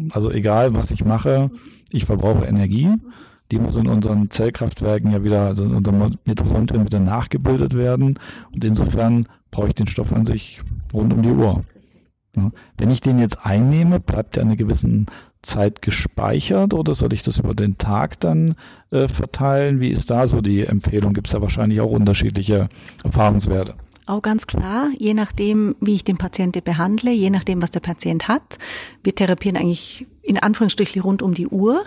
also 0.10 0.32
egal 0.32 0.74
was 0.74 0.90
ich 0.90 1.06
mache, 1.06 1.52
ich 1.92 2.06
verbrauche 2.06 2.46
Energie. 2.46 2.90
Die 3.52 3.60
muss 3.60 3.78
in 3.78 3.88
unseren 3.88 4.30
Zellkraftwerken 4.30 5.12
ja 5.12 5.24
wieder, 5.24 5.42
also 5.42 5.64
in 5.64 5.76
unserem 5.76 6.18
Mitochondrien 6.26 6.86
wieder 6.86 7.00
nachgebildet 7.00 7.76
werden. 7.76 8.20
Und 8.54 8.64
insofern 8.64 9.28
brauche 9.52 9.68
ich 9.68 9.76
den 9.76 9.88
Stoff 9.88 10.12
an 10.12 10.26
sich 10.26 10.62
rund 10.94 11.14
um 11.14 11.22
die 11.22 11.30
Uhr. 11.30 11.64
Ja. 12.36 12.50
Wenn 12.78 12.90
ich 12.90 13.02
den 13.02 13.20
jetzt 13.20 13.46
einnehme, 13.46 14.00
bleibt 14.00 14.38
er 14.38 14.44
eine 14.44 14.56
gewissen 14.58 15.06
Zeit 15.44 15.82
gespeichert 15.82 16.74
oder 16.74 16.94
soll 16.94 17.14
ich 17.14 17.22
das 17.22 17.38
über 17.38 17.54
den 17.54 17.78
Tag 17.78 18.20
dann 18.22 18.56
äh, 18.92 19.08
verteilen? 19.08 19.80
Wie 19.80 19.90
ist 19.90 20.10
da 20.10 20.26
so 20.26 20.42
die 20.42 20.66
Empfehlung? 20.66 21.14
Gibt 21.14 21.28
es 21.28 21.34
da 21.34 21.42
wahrscheinlich 21.42 21.82
auch 21.82 21.92
unterschiedliche 21.92 22.70
Erfahrungswerte? 23.04 23.76
Auch 24.06 24.22
ganz 24.22 24.48
klar, 24.48 24.90
je 24.98 25.14
nachdem, 25.14 25.76
wie 25.80 25.94
ich 25.94 26.04
den 26.04 26.18
Patienten 26.18 26.62
behandle, 26.64 27.12
je 27.12 27.30
nachdem, 27.30 27.62
was 27.62 27.72
der 27.72 27.80
Patient 27.80 28.28
hat. 28.28 28.58
Wir 29.02 29.16
therapieren 29.16 29.56
eigentlich 29.56 30.08
in 30.22 30.38
Anführungsstrichen 30.38 31.02
rund 31.02 31.22
um 31.22 31.34
die 31.34 31.48
Uhr 31.48 31.84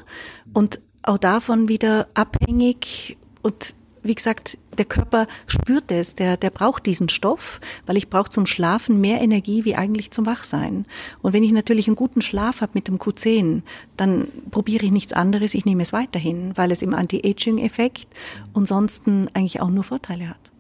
und 0.55 0.81
auch 1.07 1.19
davon 1.19 1.69
wieder 1.69 2.09
abhängig 2.15 3.17
und 3.43 3.75
wie 4.03 4.15
gesagt, 4.15 4.59
der 4.79 4.85
Körper 4.85 5.27
spürt 5.47 5.91
es, 5.91 6.15
der, 6.15 6.37
der 6.37 6.51
braucht 6.51 6.87
diesen 6.87 7.09
Stoff, 7.09 7.61
weil 7.87 7.97
ich 7.97 8.09
brauche 8.09 8.31
zum 8.31 8.47
Schlafen 8.47 9.01
mehr 9.01 9.21
Energie 9.21 9.65
wie 9.65 9.75
eigentlich 9.75 10.11
zum 10.11 10.27
Wachsein. 10.27 10.87
Und 11.23 11.33
wenn 11.33 11.43
ich 11.43 11.53
natürlich 11.53 11.87
einen 11.87 11.97
guten 11.97 12.23
Schlaf 12.23 12.61
habe 12.61 12.73
mit 12.75 12.89
dem 12.89 12.99
Q10, 12.99 13.63
dann 13.97 14.29
probiere 14.51 14.85
ich 14.85 14.93
nichts 14.93 15.13
anderes, 15.13 15.55
ich 15.55 15.65
nehme 15.65 15.83
es 15.83 15.93
weiterhin, 15.93 16.53
weil 16.57 16.71
es 16.73 16.83
im 16.83 16.95
Anti-Aging-Effekt 16.95 18.07
und 18.53 18.69
sonst 18.69 19.07
eigentlich 19.07 19.61
auch 19.61 19.71
nur 19.71 19.85
Vorteile 19.85 20.29
hat. 20.29 20.53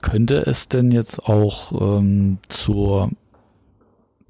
Könnte 0.00 0.46
es 0.46 0.68
denn 0.68 0.90
jetzt 0.90 1.20
auch 1.26 1.98
ähm, 1.98 2.38
zur 2.48 3.10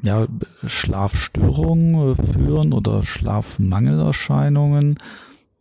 ja, 0.02 0.26
Schlafstörungen 0.66 2.12
äh, 2.12 2.14
führen 2.14 2.73
oder 2.73 3.02
Schlafmangelerscheinungen? 3.02 4.99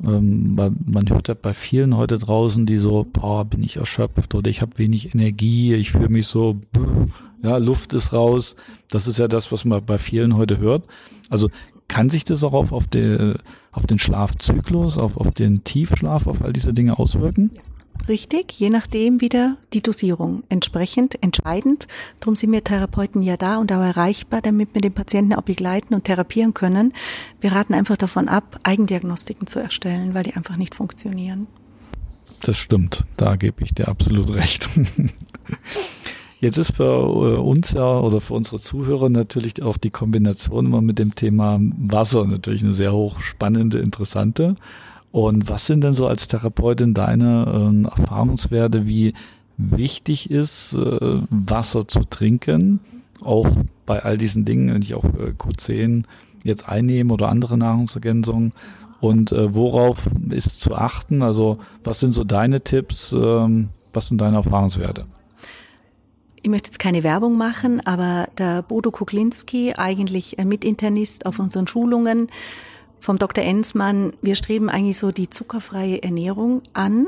Ähm, 0.04 0.56
man 0.56 1.10
hört 1.10 1.28
ja 1.28 1.36
bei 1.40 1.54
vielen 1.54 1.96
heute 1.96 2.18
draußen, 2.18 2.66
die 2.66 2.78
so, 2.78 3.06
boah, 3.12 3.46
bin 3.46 3.64
ich 3.64 3.78
erschöpft 3.78 4.34
oder 4.34 4.50
ich 4.50 4.62
habe 4.62 4.78
wenig 4.78 5.14
Energie, 5.14 5.76
ich 5.76 5.92
fühle 5.92 6.10
mich 6.10 6.28
so, 6.28 6.58
ja, 7.44 7.58
Luft 7.58 7.94
ist 7.94 8.14
raus. 8.14 8.56
Das 8.90 9.08
ist 9.08 9.20
ja 9.20 9.28
das, 9.28 9.52
was 9.52 9.64
man 9.66 9.86
bei 9.86 9.98
vielen 9.98 10.36
heute 10.36 10.58
hört. 10.58 10.84
Also 11.30 11.50
kann 11.88 12.10
sich 12.10 12.24
das 12.24 12.44
auch 12.44 12.54
auf, 12.54 12.72
auf, 12.72 12.88
den, 12.88 13.36
auf 13.72 13.86
den 13.86 14.00
Schlafzyklus, 14.00 14.98
auf, 14.98 15.18
auf 15.18 15.32
den 15.32 15.64
Tiefschlaf, 15.64 16.26
auf 16.28 16.42
all 16.42 16.54
diese 16.54 16.74
Dinge 16.74 16.98
auswirken? 16.98 17.52
Ja. 17.54 17.62
Richtig, 18.08 18.54
je 18.60 18.70
nachdem 18.70 19.22
wieder 19.22 19.58
die 19.74 19.82
Dosierung. 19.82 20.44
Entsprechend 20.50 21.22
entscheidend. 21.24 21.88
Darum 22.20 22.36
sind 22.36 22.52
wir 22.52 22.64
Therapeuten 22.64 23.22
ja 23.22 23.38
da 23.38 23.58
und 23.58 23.72
auch 23.72 23.82
erreichbar, 23.82 24.42
damit 24.42 24.74
wir 24.74 24.82
den 24.82 24.94
Patienten 24.94 25.34
auch 25.34 25.44
begleiten 25.44 25.94
und 25.94 26.06
therapieren 26.06 26.54
können. 26.54 26.94
Wir 27.40 27.52
raten 27.52 27.74
einfach 27.74 27.98
davon 27.98 28.28
ab, 28.28 28.60
Eigendiagnostiken 28.64 29.48
zu 29.48 29.60
erstellen, 29.60 30.14
weil 30.14 30.24
die 30.24 30.34
einfach 30.34 30.58
nicht 30.58 30.74
funktionieren. 30.74 31.48
Das 32.40 32.58
stimmt, 32.58 33.06
da 33.18 33.36
gebe 33.36 33.64
ich 33.64 33.74
dir 33.76 33.88
absolut 33.88 34.34
recht. 34.34 34.68
Jetzt 36.40 36.58
ist 36.58 36.76
für 36.76 36.84
äh, 36.84 37.40
uns 37.40 37.74
ja 37.74 38.00
oder 38.00 38.20
für 38.20 38.34
unsere 38.34 38.60
Zuhörer 38.60 39.10
natürlich 39.10 39.62
auch 39.62 39.78
die 39.78 39.92
Kombination 39.92 40.66
immer 40.66 40.82
mit 40.82 40.98
dem 40.98 41.14
Thema 41.14 41.60
Wasser 41.62 42.26
natürlich 42.26 42.64
eine 42.64 42.74
sehr 42.74 42.94
hochspannende, 42.94 43.78
interessante. 43.78 44.56
Und 45.12 45.50
was 45.50 45.66
sind 45.66 45.84
denn 45.84 45.94
so 45.94 46.08
als 46.08 46.28
Therapeutin 46.28 46.94
deine 46.94 47.84
äh, 47.86 48.02
Erfahrungswerte, 48.02 48.88
wie 48.88 49.14
wichtig 49.58 50.32
ist, 50.32 50.74
äh, 50.74 51.22
Wasser 51.30 51.88
zu 51.88 52.02
trinken, 52.10 52.80
auch 53.22 53.48
bei 53.86 54.04
all 54.04 54.18
diesen 54.18 54.46
Dingen, 54.46 54.74
wenn 54.74 54.82
ich 54.82 54.96
auch 54.96 55.04
äh, 55.04 55.34
Q10 55.38 56.04
jetzt 56.44 56.68
einnehme 56.68 57.14
oder 57.14 57.30
andere 57.30 57.58
Nahrungsergänzungen? 57.58 58.54
Und 59.02 59.32
äh, 59.32 59.54
worauf 59.54 60.08
ist 60.30 60.62
zu 60.62 60.76
achten? 60.76 61.24
Also 61.24 61.58
was 61.84 62.00
sind 62.00 62.14
so 62.14 62.24
deine 62.24 62.62
Tipps? 62.62 63.12
Ähm, 63.12 63.70
was 63.94 64.08
sind 64.08 64.22
deine 64.22 64.38
Erfahrungswerte? 64.38 65.06
Ich 66.44 66.50
möchte 66.50 66.70
jetzt 66.70 66.80
keine 66.80 67.04
Werbung 67.04 67.38
machen, 67.38 67.86
aber 67.86 68.28
der 68.38 68.64
Bodo 68.64 68.90
Kuklinski, 68.90 69.74
eigentlich 69.78 70.38
Mitinternist 70.44 71.26
auf 71.26 71.38
unseren 71.38 71.68
Schulungen, 71.68 72.30
vom 73.02 73.18
Dr. 73.18 73.44
Ensmann, 73.44 74.14
wir 74.22 74.36
streben 74.36 74.70
eigentlich 74.70 75.00
so 75.00 75.12
die 75.12 75.30
zuckerfreie 75.30 76.04
Ernährung 76.04 76.62
an. 76.74 77.08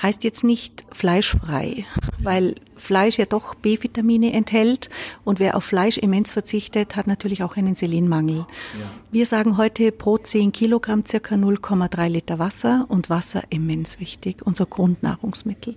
Heißt 0.00 0.24
jetzt 0.24 0.44
nicht 0.44 0.86
fleischfrei, 0.92 1.84
weil 2.22 2.54
Fleisch 2.76 3.18
ja 3.18 3.26
doch 3.26 3.54
B-Vitamine 3.56 4.32
enthält 4.32 4.88
und 5.24 5.40
wer 5.40 5.56
auf 5.56 5.64
Fleisch 5.64 5.98
immens 5.98 6.30
verzichtet, 6.30 6.96
hat 6.96 7.06
natürlich 7.06 7.42
auch 7.42 7.56
einen 7.56 7.74
Selenmangel. 7.74 8.36
Ja. 8.38 8.46
Wir 9.10 9.26
sagen 9.26 9.58
heute 9.58 9.92
pro 9.92 10.16
10 10.16 10.52
Kilogramm 10.52 11.04
circa 11.04 11.34
0,3 11.34 12.08
Liter 12.08 12.38
Wasser 12.38 12.86
und 12.88 13.10
Wasser 13.10 13.42
immens 13.50 14.00
wichtig, 14.00 14.46
unser 14.46 14.64
Grundnahrungsmittel. 14.64 15.74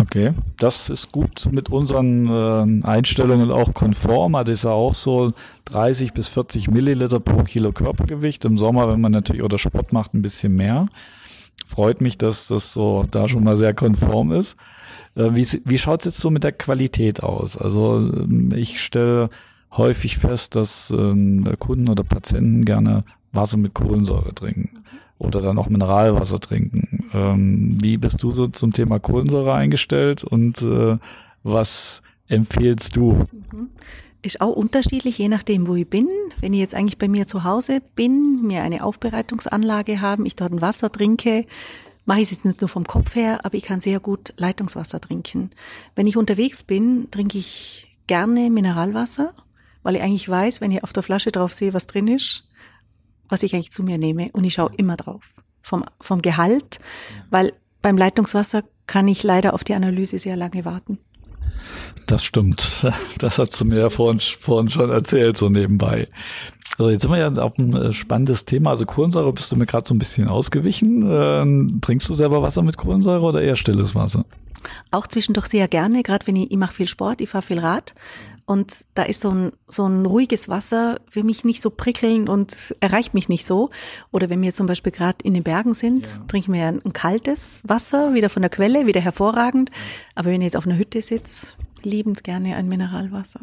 Okay, 0.00 0.32
das 0.58 0.88
ist 0.88 1.12
gut 1.12 1.48
mit 1.50 1.68
unseren 1.68 2.26
äh, 2.26 2.86
Einstellungen 2.86 3.50
auch 3.50 3.74
konform. 3.74 4.34
Also 4.34 4.52
ist 4.52 4.64
ja 4.64 4.70
auch 4.70 4.94
so 4.94 5.32
30 5.66 6.14
bis 6.14 6.28
40 6.28 6.70
Milliliter 6.70 7.20
pro 7.20 7.42
Kilo 7.42 7.72
Körpergewicht. 7.72 8.46
Im 8.46 8.56
Sommer, 8.56 8.90
wenn 8.90 9.00
man 9.00 9.12
natürlich 9.12 9.42
oder 9.42 9.58
Sport 9.58 9.92
macht, 9.92 10.14
ein 10.14 10.22
bisschen 10.22 10.56
mehr. 10.56 10.86
Freut 11.66 12.00
mich, 12.00 12.16
dass 12.16 12.48
das 12.48 12.72
so 12.72 13.04
da 13.10 13.28
schon 13.28 13.44
mal 13.44 13.58
sehr 13.58 13.74
konform 13.74 14.32
ist. 14.32 14.56
Äh, 15.16 15.34
wie 15.34 15.46
wie 15.66 15.78
schaut 15.78 16.00
es 16.00 16.06
jetzt 16.06 16.20
so 16.20 16.30
mit 16.30 16.44
der 16.44 16.52
Qualität 16.52 17.22
aus? 17.22 17.58
Also 17.58 17.98
ähm, 17.98 18.52
ich 18.56 18.82
stelle 18.82 19.28
häufig 19.76 20.16
fest, 20.16 20.56
dass 20.56 20.90
ähm, 20.90 21.44
Kunden 21.58 21.90
oder 21.90 22.04
Patienten 22.04 22.64
gerne 22.64 23.04
Wasser 23.32 23.58
mit 23.58 23.74
Kohlensäure 23.74 24.34
trinken 24.34 24.82
oder 25.18 25.42
dann 25.42 25.58
auch 25.58 25.68
Mineralwasser 25.68 26.40
trinken. 26.40 26.89
Ähm, 27.12 27.78
wie 27.80 27.96
bist 27.96 28.22
du 28.22 28.30
so 28.30 28.46
zum 28.46 28.72
Thema 28.72 28.98
Kohlensäure 28.98 29.54
eingestellt 29.54 30.24
und 30.24 30.62
äh, 30.62 30.98
was 31.42 32.02
empfehlst 32.28 32.96
du? 32.96 33.12
Mhm. 33.12 33.70
Ist 34.22 34.40
auch 34.40 34.54
unterschiedlich, 34.54 35.16
je 35.16 35.28
nachdem, 35.28 35.66
wo 35.66 35.74
ich 35.74 35.88
bin. 35.88 36.08
Wenn 36.40 36.52
ich 36.52 36.60
jetzt 36.60 36.74
eigentlich 36.74 36.98
bei 36.98 37.08
mir 37.08 37.26
zu 37.26 37.44
Hause 37.44 37.80
bin, 37.94 38.42
mir 38.42 38.62
eine 38.62 38.84
Aufbereitungsanlage 38.84 40.00
haben, 40.00 40.26
ich 40.26 40.36
dort 40.36 40.52
ein 40.52 40.60
Wasser 40.60 40.92
trinke, 40.92 41.46
mache 42.04 42.18
ich 42.18 42.24
es 42.24 42.30
jetzt 42.32 42.44
nicht 42.44 42.60
nur 42.60 42.68
vom 42.68 42.86
Kopf 42.86 43.14
her, 43.14 43.44
aber 43.44 43.54
ich 43.54 43.62
kann 43.62 43.80
sehr 43.80 43.98
gut 43.98 44.34
Leitungswasser 44.36 45.00
trinken. 45.00 45.50
Wenn 45.94 46.06
ich 46.06 46.16
unterwegs 46.16 46.62
bin, 46.62 47.10
trinke 47.10 47.38
ich 47.38 47.88
gerne 48.06 48.50
Mineralwasser, 48.50 49.32
weil 49.82 49.96
ich 49.96 50.02
eigentlich 50.02 50.28
weiß, 50.28 50.60
wenn 50.60 50.72
ich 50.72 50.84
auf 50.84 50.92
der 50.92 51.02
Flasche 51.02 51.32
drauf 51.32 51.54
sehe, 51.54 51.72
was 51.72 51.86
drin 51.86 52.06
ist, 52.06 52.48
was 53.28 53.42
ich 53.42 53.54
eigentlich 53.54 53.70
zu 53.72 53.82
mir 53.82 53.96
nehme. 53.96 54.30
Und 54.32 54.44
ich 54.44 54.54
schaue 54.54 54.72
immer 54.76 54.96
drauf. 54.96 55.42
Vom, 55.70 55.84
vom 56.00 56.20
Gehalt, 56.20 56.80
weil 57.30 57.52
beim 57.80 57.96
Leitungswasser 57.96 58.64
kann 58.88 59.06
ich 59.06 59.22
leider 59.22 59.54
auf 59.54 59.62
die 59.62 59.74
Analyse 59.74 60.18
sehr 60.18 60.34
lange 60.34 60.64
warten. 60.64 60.98
Das 62.06 62.24
stimmt. 62.24 62.84
Das 63.18 63.38
hast 63.38 63.60
du 63.60 63.64
mir 63.64 63.78
ja 63.78 63.88
vorhin, 63.88 64.18
vorhin 64.18 64.68
schon 64.68 64.90
erzählt, 64.90 65.36
so 65.36 65.48
nebenbei. 65.48 66.08
Also 66.76 66.90
jetzt 66.90 67.02
sind 67.02 67.12
wir 67.12 67.18
ja 67.18 67.30
auf 67.40 67.56
ein 67.56 67.72
äh, 67.76 67.92
spannendes 67.92 68.46
Thema. 68.46 68.70
Also 68.70 68.84
Kohlensäure 68.84 69.32
bist 69.32 69.52
du 69.52 69.56
mir 69.56 69.66
gerade 69.66 69.86
so 69.86 69.94
ein 69.94 70.00
bisschen 70.00 70.26
ausgewichen. 70.26 71.08
Ähm, 71.08 71.78
trinkst 71.80 72.08
du 72.08 72.14
selber 72.14 72.42
Wasser 72.42 72.62
mit 72.62 72.76
Kohlensäure 72.76 73.22
oder 73.22 73.40
eher 73.40 73.54
stilles 73.54 73.94
Wasser? 73.94 74.24
Auch 74.90 75.06
zwischendurch 75.06 75.46
sehr 75.46 75.68
gerne, 75.68 76.02
gerade 76.02 76.26
wenn 76.26 76.34
ich, 76.34 76.50
ich 76.50 76.56
mache 76.56 76.74
viel 76.74 76.88
Sport, 76.88 77.20
ich 77.20 77.28
fahre 77.28 77.42
viel 77.42 77.60
Rad 77.60 77.94
und 78.50 78.84
da 78.94 79.04
ist 79.04 79.20
so 79.20 79.30
ein, 79.30 79.52
so 79.68 79.86
ein 79.86 80.04
ruhiges 80.04 80.48
Wasser 80.48 80.98
für 81.08 81.22
mich 81.22 81.44
nicht 81.44 81.62
so 81.62 81.70
prickelnd 81.70 82.28
und 82.28 82.74
erreicht 82.80 83.14
mich 83.14 83.28
nicht 83.28 83.46
so. 83.46 83.70
Oder 84.10 84.28
wenn 84.28 84.42
wir 84.42 84.52
zum 84.52 84.66
Beispiel 84.66 84.90
gerade 84.90 85.18
in 85.22 85.34
den 85.34 85.44
Bergen 85.44 85.72
sind, 85.72 86.04
ja. 86.04 86.24
trinken 86.26 86.52
wir 86.54 86.66
ein, 86.66 86.84
ein, 86.84 86.92
kaltes 86.92 87.62
Wasser, 87.62 88.12
wieder 88.12 88.28
von 88.28 88.42
der 88.42 88.50
Quelle, 88.50 88.88
wieder 88.88 89.00
hervorragend. 89.00 89.70
Aber 90.16 90.30
wenn 90.30 90.40
ich 90.40 90.46
jetzt 90.46 90.56
auf 90.56 90.66
einer 90.66 90.76
Hütte 90.76 91.00
sitze, 91.00 91.52
liebend 91.84 92.24
gerne 92.24 92.56
ein 92.56 92.66
Mineralwasser. 92.66 93.38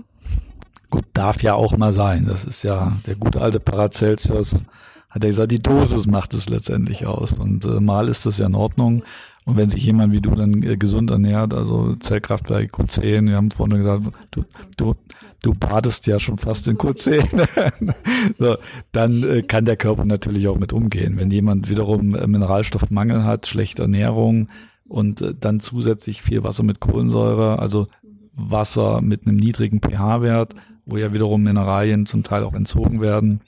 Gut, 0.90 1.06
darf 1.14 1.42
ja 1.42 1.54
auch 1.54 1.78
mal 1.78 1.94
sein. 1.94 2.26
Das 2.26 2.44
ist 2.44 2.64
ja 2.64 2.92
der 3.06 3.16
gute 3.16 3.40
alte 3.40 3.62
Paracelsus 3.62 4.66
hat 5.10 5.24
er 5.24 5.30
gesagt, 5.30 5.54
die 5.54 5.64
Dosis 5.64 6.06
macht 6.06 6.34
es 6.34 6.50
letztendlich 6.50 7.06
aus. 7.06 7.32
Und 7.32 7.64
äh, 7.64 7.80
mal 7.80 8.10
ist 8.10 8.26
das 8.26 8.40
ja 8.40 8.46
in 8.46 8.56
Ordnung. 8.56 9.04
Und 9.48 9.56
wenn 9.56 9.70
sich 9.70 9.86
jemand 9.86 10.12
wie 10.12 10.20
du 10.20 10.32
dann 10.32 10.62
äh, 10.62 10.76
gesund 10.76 11.10
ernährt, 11.10 11.54
also 11.54 11.96
Zellkraftwerk 11.96 12.70
Q10, 12.74 13.30
wir 13.30 13.38
haben 13.38 13.50
vorhin 13.50 13.78
gesagt, 13.78 14.04
du, 14.30 14.44
du, 14.76 14.94
du 15.42 15.54
badest 15.54 16.06
ja 16.06 16.20
schon 16.20 16.38
fast 16.38 16.68
in 16.68 16.78
Q10, 16.78 17.94
so, 18.38 18.58
dann 18.92 19.24
äh, 19.24 19.44
kann 19.44 19.64
der 19.64 19.78
Körper 19.78 20.04
natürlich 20.04 20.50
auch 20.50 20.60
mit 20.60 20.74
umgehen. 20.74 21.16
Wenn 21.16 21.32
jemand 21.32 21.70
wiederum 21.70 22.14
äh, 22.14 22.28
Mineralstoffmangel 22.28 23.24
hat, 23.24 23.48
schlechte 23.48 23.84
Ernährung 23.84 24.50
und 24.86 25.24
dann 25.40 25.62
zusätzlich 25.62 26.22
viel 26.22 26.44
Wasser 26.44 26.64
mit 26.64 26.82
Kohlensäure, 26.82 27.60
also 27.60 27.88
Wasser 28.34 29.00
mit 29.00 29.26
einem 29.26 29.38
niedrigen 29.38 29.80
pH-Wert, 29.80 30.56
wo 30.86 30.98
ja 30.98 31.14
wiederum 31.14 31.44
Mineralien 31.44 32.06
zum 32.06 32.24
Teil 32.24 32.44
auch 32.44 32.54
entzogen 32.54 33.00
werden, 33.00 33.40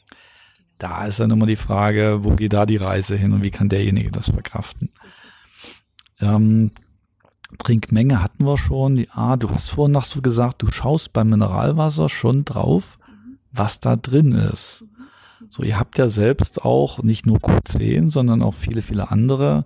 da 0.77 1.05
ist 1.07 1.19
dann 1.19 1.31
immer 1.31 1.45
die 1.45 1.57
Frage, 1.57 2.19
wo 2.21 2.35
geht 2.35 2.53
da 2.53 2.65
die 2.65 2.77
Reise 2.77 3.17
hin 3.17 3.33
und 3.33 3.43
wie 3.43 3.51
kann 3.51 3.67
derjenige 3.67 4.11
das 4.11 4.29
verkraften? 4.29 4.91
Ähm, 6.19 6.71
Trinkmenge 7.57 8.21
hatten 8.21 8.45
wir 8.45 8.57
schon. 8.57 8.95
Die, 8.95 9.09
ah, 9.11 9.37
du 9.37 9.49
hast 9.49 9.69
vorhin 9.69 9.93
noch 9.93 10.03
so 10.03 10.21
gesagt, 10.21 10.61
du 10.61 10.71
schaust 10.71 11.13
beim 11.13 11.29
Mineralwasser 11.29 12.09
schon 12.09 12.45
drauf, 12.45 12.99
was 13.51 13.79
da 13.79 13.95
drin 13.95 14.33
ist. 14.33 14.85
So, 15.49 15.63
ihr 15.63 15.79
habt 15.79 15.97
ja 15.97 16.07
selbst 16.07 16.63
auch 16.63 17.01
nicht 17.01 17.25
nur 17.25 17.37
Q10, 17.37 18.11
sondern 18.11 18.41
auch 18.41 18.53
viele, 18.53 18.81
viele 18.81 19.09
andere 19.09 19.65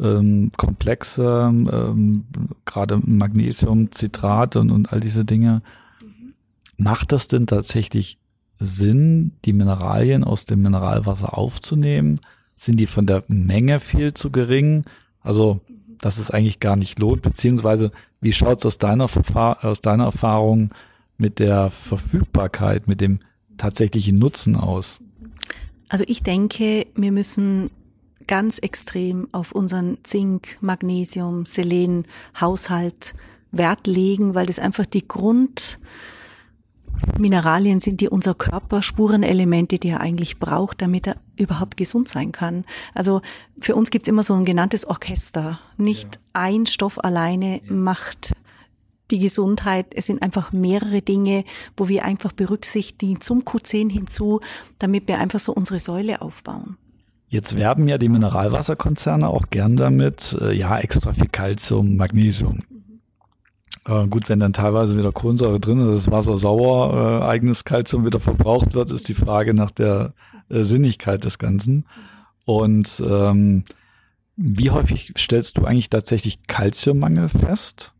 ähm, 0.00 0.50
Komplexe, 0.56 1.48
ähm, 1.48 2.24
gerade 2.64 2.98
Magnesium, 3.04 3.92
Zitrate 3.92 4.60
und, 4.60 4.70
und 4.70 4.92
all 4.92 5.00
diese 5.00 5.24
Dinge. 5.24 5.62
Macht 6.76 7.12
das 7.12 7.28
denn 7.28 7.46
tatsächlich 7.46 8.18
Sinn, 8.58 9.32
die 9.44 9.52
Mineralien 9.52 10.24
aus 10.24 10.44
dem 10.44 10.62
Mineralwasser 10.62 11.36
aufzunehmen? 11.36 12.20
Sind 12.56 12.78
die 12.78 12.86
von 12.86 13.06
der 13.06 13.22
Menge 13.28 13.78
viel 13.78 14.14
zu 14.14 14.30
gering? 14.30 14.84
Also 15.22 15.60
dass 16.02 16.18
es 16.18 16.30
eigentlich 16.30 16.58
gar 16.58 16.76
nicht 16.76 16.98
lohnt, 16.98 17.22
beziehungsweise 17.22 17.92
wie 18.20 18.32
schaut 18.32 18.58
es 18.58 18.66
aus 18.66 18.78
deiner, 18.78 19.04
aus 19.04 19.80
deiner 19.80 20.04
Erfahrung 20.04 20.70
mit 21.16 21.38
der 21.38 21.70
Verfügbarkeit, 21.70 22.88
mit 22.88 23.00
dem 23.00 23.20
tatsächlichen 23.56 24.18
Nutzen 24.18 24.56
aus? 24.56 25.00
Also 25.88 26.04
ich 26.08 26.24
denke, 26.24 26.86
wir 26.96 27.12
müssen 27.12 27.70
ganz 28.26 28.58
extrem 28.58 29.28
auf 29.30 29.52
unseren 29.52 29.98
Zink, 30.02 30.58
Magnesium, 30.60 31.46
Selen, 31.46 32.06
Haushalt 32.40 33.14
Wert 33.52 33.86
legen, 33.86 34.34
weil 34.34 34.46
das 34.46 34.58
einfach 34.58 34.86
die 34.86 35.02
Grundmineralien 37.00 37.80
sind, 37.80 38.00
die 38.00 38.08
unser 38.08 38.34
Körper, 38.34 38.82
Spurenelemente, 38.82 39.78
die 39.78 39.88
er 39.88 40.00
eigentlich 40.00 40.38
braucht, 40.38 40.82
damit 40.82 41.06
er 41.06 41.16
überhaupt 41.36 41.76
gesund 41.76 42.08
sein 42.08 42.32
kann. 42.32 42.64
Also 42.94 43.22
für 43.60 43.74
uns 43.74 43.90
gibt's 43.90 44.08
immer 44.08 44.22
so 44.22 44.34
ein 44.34 44.44
genanntes 44.44 44.86
Orchester. 44.86 45.60
Nicht 45.76 46.16
ja. 46.16 46.20
ein 46.34 46.66
Stoff 46.66 47.02
alleine 47.02 47.60
ja. 47.64 47.72
macht 47.72 48.32
die 49.10 49.18
Gesundheit. 49.18 49.86
Es 49.94 50.06
sind 50.06 50.22
einfach 50.22 50.52
mehrere 50.52 51.02
Dinge, 51.02 51.44
wo 51.76 51.88
wir 51.88 52.04
einfach 52.04 52.32
berücksichtigen 52.32 53.20
zum 53.20 53.42
Q10 53.42 53.90
hinzu, 53.90 54.40
damit 54.78 55.06
wir 55.06 55.18
einfach 55.18 55.38
so 55.38 55.52
unsere 55.52 55.80
Säule 55.80 56.22
aufbauen. 56.22 56.76
Jetzt 57.28 57.56
werben 57.56 57.88
ja 57.88 57.96
die 57.96 58.10
Mineralwasserkonzerne 58.10 59.26
auch 59.26 59.48
gern 59.48 59.76
damit, 59.76 60.36
äh, 60.38 60.52
ja, 60.52 60.78
extra 60.78 61.12
viel 61.12 61.28
Kalzium, 61.28 61.96
Magnesium. 61.96 62.62
Äh, 63.86 64.06
gut, 64.06 64.28
wenn 64.28 64.38
dann 64.38 64.52
teilweise 64.52 64.96
wieder 64.96 65.12
Kohlensäure 65.12 65.58
drin 65.58 65.80
ist, 65.88 66.06
das 66.06 66.12
Wasser 66.12 66.36
sauer, 66.36 67.20
äh, 67.22 67.24
eigenes 67.24 67.64
Kalzium 67.64 68.06
wieder 68.06 68.20
verbraucht 68.20 68.74
wird, 68.74 68.92
ist 68.92 69.08
die 69.08 69.14
Frage 69.14 69.54
nach 69.54 69.70
der 69.70 70.14
äh, 70.48 70.62
Sinnigkeit 70.62 71.24
des 71.24 71.38
Ganzen. 71.38 71.86
Und 72.44 73.02
ähm, 73.04 73.64
wie 74.36 74.70
häufig 74.70 75.12
stellst 75.16 75.58
du 75.58 75.64
eigentlich 75.64 75.90
tatsächlich 75.90 76.46
Kalziummangel 76.46 77.28
fest 77.28 77.92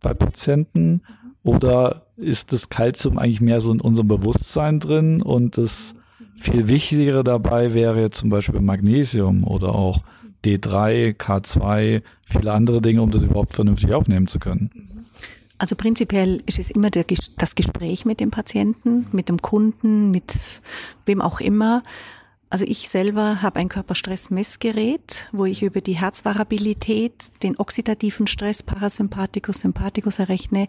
bei 0.00 0.14
Patienten? 0.14 1.02
Oder 1.42 2.06
ist 2.16 2.52
das 2.52 2.68
Kalzium 2.68 3.18
eigentlich 3.18 3.40
mehr 3.40 3.60
so 3.60 3.72
in 3.72 3.80
unserem 3.80 4.08
Bewusstsein 4.08 4.80
drin 4.80 5.22
und 5.22 5.58
das 5.58 5.94
viel 6.34 6.68
wichtigere 6.68 7.24
dabei 7.24 7.74
wäre 7.74 8.10
zum 8.10 8.30
Beispiel 8.30 8.60
Magnesium 8.60 9.44
oder 9.44 9.74
auch 9.74 10.00
D3, 10.44 11.16
K2, 11.16 12.02
viele 12.26 12.52
andere 12.52 12.80
Dinge, 12.80 13.02
um 13.02 13.10
das 13.10 13.22
überhaupt 13.22 13.54
vernünftig 13.54 13.92
aufnehmen 13.92 14.26
zu 14.26 14.38
können. 14.38 14.91
Also 15.62 15.76
prinzipiell 15.76 16.42
ist 16.46 16.58
es 16.58 16.72
immer 16.72 16.90
der, 16.90 17.04
das 17.36 17.54
Gespräch 17.54 18.04
mit 18.04 18.18
dem 18.18 18.32
Patienten, 18.32 19.06
mit 19.12 19.28
dem 19.28 19.40
Kunden, 19.40 20.10
mit 20.10 20.60
wem 21.06 21.22
auch 21.22 21.38
immer. 21.38 21.84
Also 22.50 22.64
ich 22.66 22.88
selber 22.88 23.42
habe 23.42 23.60
ein 23.60 23.68
Körperstressmessgerät, 23.68 25.28
wo 25.30 25.44
ich 25.44 25.62
über 25.62 25.80
die 25.80 25.92
Herzvariabilität 25.92 27.44
den 27.44 27.56
oxidativen 27.60 28.26
Stress, 28.26 28.64
Parasympathikus, 28.64 29.60
Sympathikus 29.60 30.18
errechne 30.18 30.66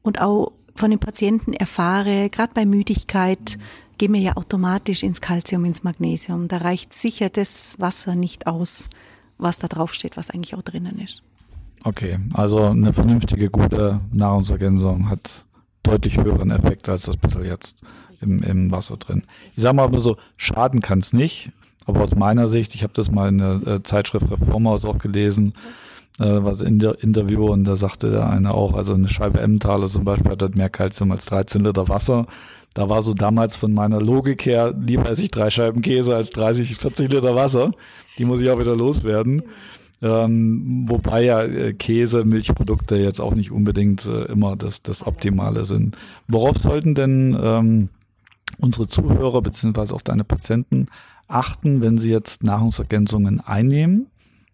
und 0.00 0.22
auch 0.22 0.52
von 0.74 0.88
den 0.88 1.00
Patienten 1.00 1.52
erfahre, 1.52 2.30
gerade 2.30 2.54
bei 2.54 2.64
Müdigkeit, 2.64 3.58
gehen 3.98 4.14
wir 4.14 4.22
ja 4.22 4.38
automatisch 4.38 5.02
ins 5.02 5.20
Calcium, 5.20 5.66
ins 5.66 5.82
Magnesium. 5.82 6.48
Da 6.48 6.56
reicht 6.56 6.94
sicher 6.94 7.28
das 7.28 7.78
Wasser 7.78 8.14
nicht 8.14 8.46
aus, 8.46 8.88
was 9.36 9.58
da 9.58 9.68
drauf 9.68 9.92
steht, 9.92 10.16
was 10.16 10.30
eigentlich 10.30 10.54
auch 10.54 10.62
drinnen 10.62 10.98
ist. 10.98 11.22
Okay, 11.82 12.18
also 12.34 12.64
eine 12.64 12.92
vernünftige, 12.92 13.48
gute 13.48 14.00
Nahrungsergänzung 14.12 15.08
hat 15.08 15.44
deutlich 15.82 16.18
höheren 16.18 16.50
Effekt 16.50 16.88
als 16.88 17.02
das 17.02 17.16
bisschen 17.16 17.44
jetzt 17.44 17.82
im, 18.20 18.42
im 18.42 18.70
Wasser 18.70 18.98
drin. 18.98 19.22
Ich 19.56 19.62
sage 19.62 19.76
mal 19.76 19.84
aber 19.84 20.00
so, 20.00 20.16
schaden 20.36 20.80
kann 20.80 20.98
es 20.98 21.14
nicht, 21.14 21.50
aber 21.86 22.02
aus 22.02 22.14
meiner 22.14 22.48
Sicht, 22.48 22.74
ich 22.74 22.82
habe 22.82 22.92
das 22.92 23.10
mal 23.10 23.28
in 23.28 23.38
der 23.38 23.66
äh, 23.66 23.82
Zeitschrift 23.82 24.30
Reformhaus 24.30 24.84
auch 24.84 24.98
gelesen, 24.98 25.54
äh, 26.18 26.24
was 26.42 26.60
in 26.60 26.78
der 26.78 27.02
Interview 27.02 27.46
und 27.46 27.64
da 27.64 27.76
sagte 27.76 28.10
der 28.10 28.28
eine 28.28 28.52
auch, 28.52 28.74
also 28.74 28.92
eine 28.92 29.08
Scheibe 29.08 29.40
Emmentaler 29.40 29.88
zum 29.88 30.04
Beispiel 30.04 30.32
hat 30.32 30.54
mehr 30.54 30.68
Kalzium 30.68 31.12
als 31.12 31.24
13 31.26 31.64
Liter 31.64 31.88
Wasser. 31.88 32.26
Da 32.74 32.88
war 32.88 33.02
so 33.02 33.14
damals 33.14 33.56
von 33.56 33.72
meiner 33.72 34.00
Logik 34.00 34.44
her, 34.44 34.74
lieber 34.78 35.10
esse 35.10 35.22
ich 35.22 35.30
drei 35.30 35.50
Scheiben 35.50 35.82
Käse 35.82 36.14
als 36.14 36.30
30, 36.30 36.76
40 36.76 37.10
Liter 37.10 37.34
Wasser. 37.34 37.72
Die 38.18 38.24
muss 38.26 38.40
ich 38.40 38.50
auch 38.50 38.60
wieder 38.60 38.76
loswerden. 38.76 39.42
Ähm, 40.02 40.86
wobei 40.88 41.24
ja 41.24 41.42
äh, 41.42 41.74
Käse, 41.74 42.24
Milchprodukte 42.24 42.96
jetzt 42.96 43.20
auch 43.20 43.34
nicht 43.34 43.50
unbedingt 43.52 44.06
äh, 44.06 44.24
immer 44.24 44.56
das, 44.56 44.82
das 44.82 45.06
Optimale 45.06 45.64
sind. 45.64 45.96
Worauf 46.26 46.56
sollten 46.56 46.94
denn 46.94 47.38
ähm, 47.40 47.88
unsere 48.58 48.88
Zuhörer 48.88 49.42
beziehungsweise 49.42 49.94
auch 49.94 50.00
deine 50.00 50.24
Patienten 50.24 50.86
achten, 51.28 51.82
wenn 51.82 51.98
sie 51.98 52.10
jetzt 52.10 52.42
Nahrungsergänzungen 52.42 53.40
einnehmen? 53.40 54.06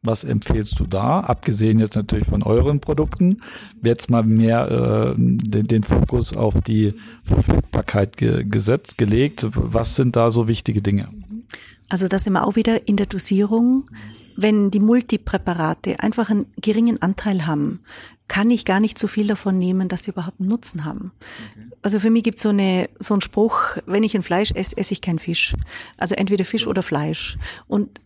Was 0.02 0.24
empfehlst 0.24 0.78
du 0.78 0.86
da? 0.86 1.20
Abgesehen 1.20 1.80
jetzt 1.80 1.96
natürlich 1.96 2.26
von 2.26 2.42
euren 2.42 2.80
Produkten, 2.80 3.40
jetzt 3.82 4.10
mal 4.10 4.22
mehr 4.22 4.70
äh, 4.70 5.14
den, 5.16 5.66
den 5.66 5.82
Fokus 5.82 6.36
auf 6.36 6.60
die 6.60 6.94
Verfügbarkeit 7.24 8.16
ge 8.16 8.44
gesetzt, 8.44 8.98
gelegt. 8.98 9.46
Was 9.52 9.96
sind 9.96 10.14
da 10.14 10.30
so 10.30 10.46
wichtige 10.46 10.82
Dinge? 10.82 11.08
Also 11.88 12.08
das 12.08 12.26
immer 12.26 12.46
auch 12.46 12.56
wieder 12.56 12.88
in 12.88 12.96
der 12.96 13.06
Dosierung. 13.06 13.88
Wenn 14.36 14.70
die 14.70 14.80
Multipräparate 14.80 16.00
einfach 16.00 16.28
einen 16.28 16.46
geringen 16.60 17.00
Anteil 17.00 17.46
haben, 17.46 17.80
kann 18.28 18.50
ich 18.50 18.64
gar 18.64 18.80
nicht 18.80 18.98
so 18.98 19.06
viel 19.06 19.26
davon 19.26 19.58
nehmen, 19.58 19.88
dass 19.88 20.04
sie 20.04 20.10
überhaupt 20.10 20.40
einen 20.40 20.48
Nutzen 20.48 20.84
haben. 20.84 21.12
Okay. 21.52 21.66
Also 21.82 22.00
für 22.00 22.10
mich 22.10 22.24
gibt 22.24 22.38
so 22.38 22.50
eine 22.50 22.90
so 22.98 23.14
ein 23.14 23.20
Spruch: 23.20 23.78
Wenn 23.86 24.02
ich 24.02 24.14
ein 24.14 24.22
Fleisch 24.22 24.50
esse, 24.52 24.76
esse 24.76 24.92
ich 24.92 25.00
kein 25.00 25.18
Fisch. 25.18 25.54
Also 25.96 26.16
entweder 26.16 26.44
Fisch 26.44 26.66
oder 26.66 26.82
Fleisch. 26.82 27.38
Und 27.68 28.00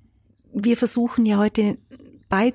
wir 0.52 0.76
versuchen 0.76 1.26
ja 1.26 1.38
heute 1.38 1.78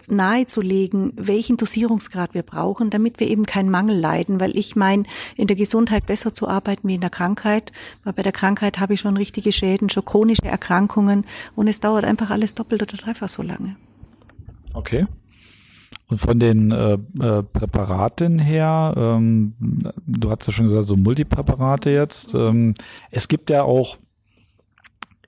nahezulegen, 0.10 1.14
welchen 1.16 1.58
Dosierungsgrad 1.58 2.34
wir 2.34 2.44
brauchen, 2.44 2.90
damit 2.90 3.20
wir 3.20 3.28
eben 3.28 3.46
keinen 3.46 3.70
Mangel 3.70 3.98
leiden, 3.98 4.40
weil 4.40 4.56
ich 4.58 4.76
meine, 4.76 5.04
in 5.36 5.48
der 5.48 5.56
Gesundheit 5.56 6.06
besser 6.06 6.34
zu 6.34 6.48
arbeiten 6.48 6.88
wie 6.88 6.96
in 6.96 7.02
der 7.02 7.10
Krankheit, 7.10 7.72
weil 8.04 8.14
bei 8.14 8.24
der 8.24 8.32
Krankheit 8.32 8.80
habe 8.80 8.94
ich 8.94 9.02
schon 9.02 9.18
richtige 9.18 9.52
Schäden, 9.52 9.90
schon 9.90 10.06
chronische 10.06 10.46
Erkrankungen 10.46 11.26
und 11.56 11.68
es 11.68 11.80
dauert 11.80 12.06
einfach 12.06 12.30
alles 12.30 12.56
doppelt 12.56 12.82
oder 12.82 12.98
dreifach 12.98 13.30
so 13.30 13.44
lange. 13.44 13.76
Okay. 14.74 15.06
Und 16.08 16.20
von 16.20 16.40
den 16.40 16.72
äh, 16.72 16.94
äh, 16.94 17.44
Präparaten 17.44 18.38
her, 18.38 18.94
ähm, 18.96 19.56
du 20.06 20.30
hast 20.30 20.46
ja 20.46 20.54
schon 20.54 20.68
gesagt, 20.68 20.86
so 20.86 20.96
Multipräparate 20.96 21.90
jetzt. 21.90 22.36
Ähm, 22.36 22.76
es 23.10 23.28
gibt 23.28 23.50
ja 23.50 23.64
auch 23.64 23.98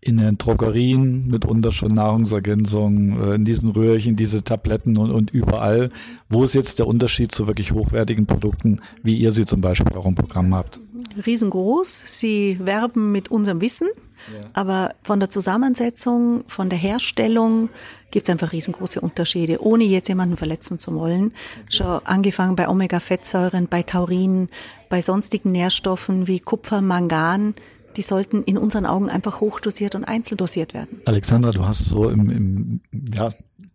in 0.01 0.17
den 0.17 0.37
Drogerien 0.37 1.27
mitunter 1.27 1.71
schon 1.71 1.93
Nahrungsergänzungen, 1.93 3.21
äh, 3.21 3.35
in 3.35 3.45
diesen 3.45 3.69
Röhrchen, 3.69 4.15
diese 4.15 4.43
Tabletten 4.43 4.97
und, 4.97 5.11
und 5.11 5.31
überall. 5.31 5.91
Wo 6.29 6.43
ist 6.43 6.55
jetzt 6.55 6.79
der 6.79 6.87
Unterschied 6.87 7.31
zu 7.31 7.47
wirklich 7.47 7.71
hochwertigen 7.71 8.25
Produkten, 8.25 8.81
wie 9.03 9.17
ihr 9.17 9.31
sie 9.31 9.45
zum 9.45 9.61
Beispiel 9.61 9.95
auch 9.97 10.05
im 10.05 10.15
Programm 10.15 10.53
habt? 10.53 10.79
Riesengroß. 11.25 12.03
Sie 12.05 12.59
werben 12.61 13.11
mit 13.11 13.29
unserem 13.29 13.61
Wissen. 13.61 13.87
Ja. 14.33 14.49
Aber 14.53 14.95
von 15.03 15.19
der 15.19 15.29
Zusammensetzung, 15.29 16.43
von 16.47 16.69
der 16.69 16.77
Herstellung 16.77 17.69
gibt 18.11 18.25
es 18.25 18.29
einfach 18.29 18.51
riesengroße 18.51 18.99
Unterschiede, 18.99 19.61
ohne 19.61 19.83
jetzt 19.83 20.09
jemanden 20.09 20.37
verletzen 20.37 20.77
zu 20.77 20.93
wollen. 20.95 21.33
Schon 21.69 22.05
angefangen 22.05 22.55
bei 22.55 22.67
Omega-Fettsäuren, 22.67 23.67
bei 23.67 23.83
Taurin, 23.83 24.49
bei 24.89 25.01
sonstigen 25.01 25.51
Nährstoffen 25.51 26.27
wie 26.27 26.39
Kupfer, 26.39 26.81
Mangan, 26.81 27.55
die 27.95 28.01
sollten 28.01 28.43
in 28.43 28.57
unseren 28.57 28.85
Augen 28.85 29.09
einfach 29.09 29.41
hochdosiert 29.41 29.95
und 29.95 30.03
einzeldosiert 30.03 30.73
werden. 30.73 31.01
Alexandra, 31.05 31.51
du 31.51 31.65
hast 31.65 31.85
so 31.85 32.09
im, 32.09 32.29
im 32.29 32.81
ja, 33.13 33.29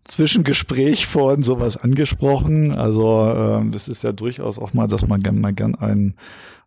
Zwischengespräch 0.04 1.06
vorhin 1.06 1.42
sowas 1.42 1.76
angesprochen. 1.76 2.72
Also 2.72 3.28
äh, 3.28 3.70
das 3.70 3.88
ist 3.88 4.02
ja 4.02 4.12
durchaus 4.12 4.58
auch 4.58 4.74
mal, 4.74 4.86
dass 4.88 5.06
man 5.06 5.22
gern 5.22 5.40
mal 5.40 5.52
gern 5.52 5.74
einen 5.74 6.14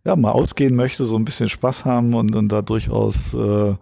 ja 0.05 0.15
mal 0.15 0.31
ausgehen 0.31 0.75
möchte, 0.75 1.05
so 1.05 1.15
ein 1.15 1.25
bisschen 1.25 1.49
Spaß 1.49 1.83
haben 1.83 2.13
und, 2.13 2.35
und 2.35 2.49
da 2.49 2.61
durchaus 2.61 3.33
äh, 3.33 3.73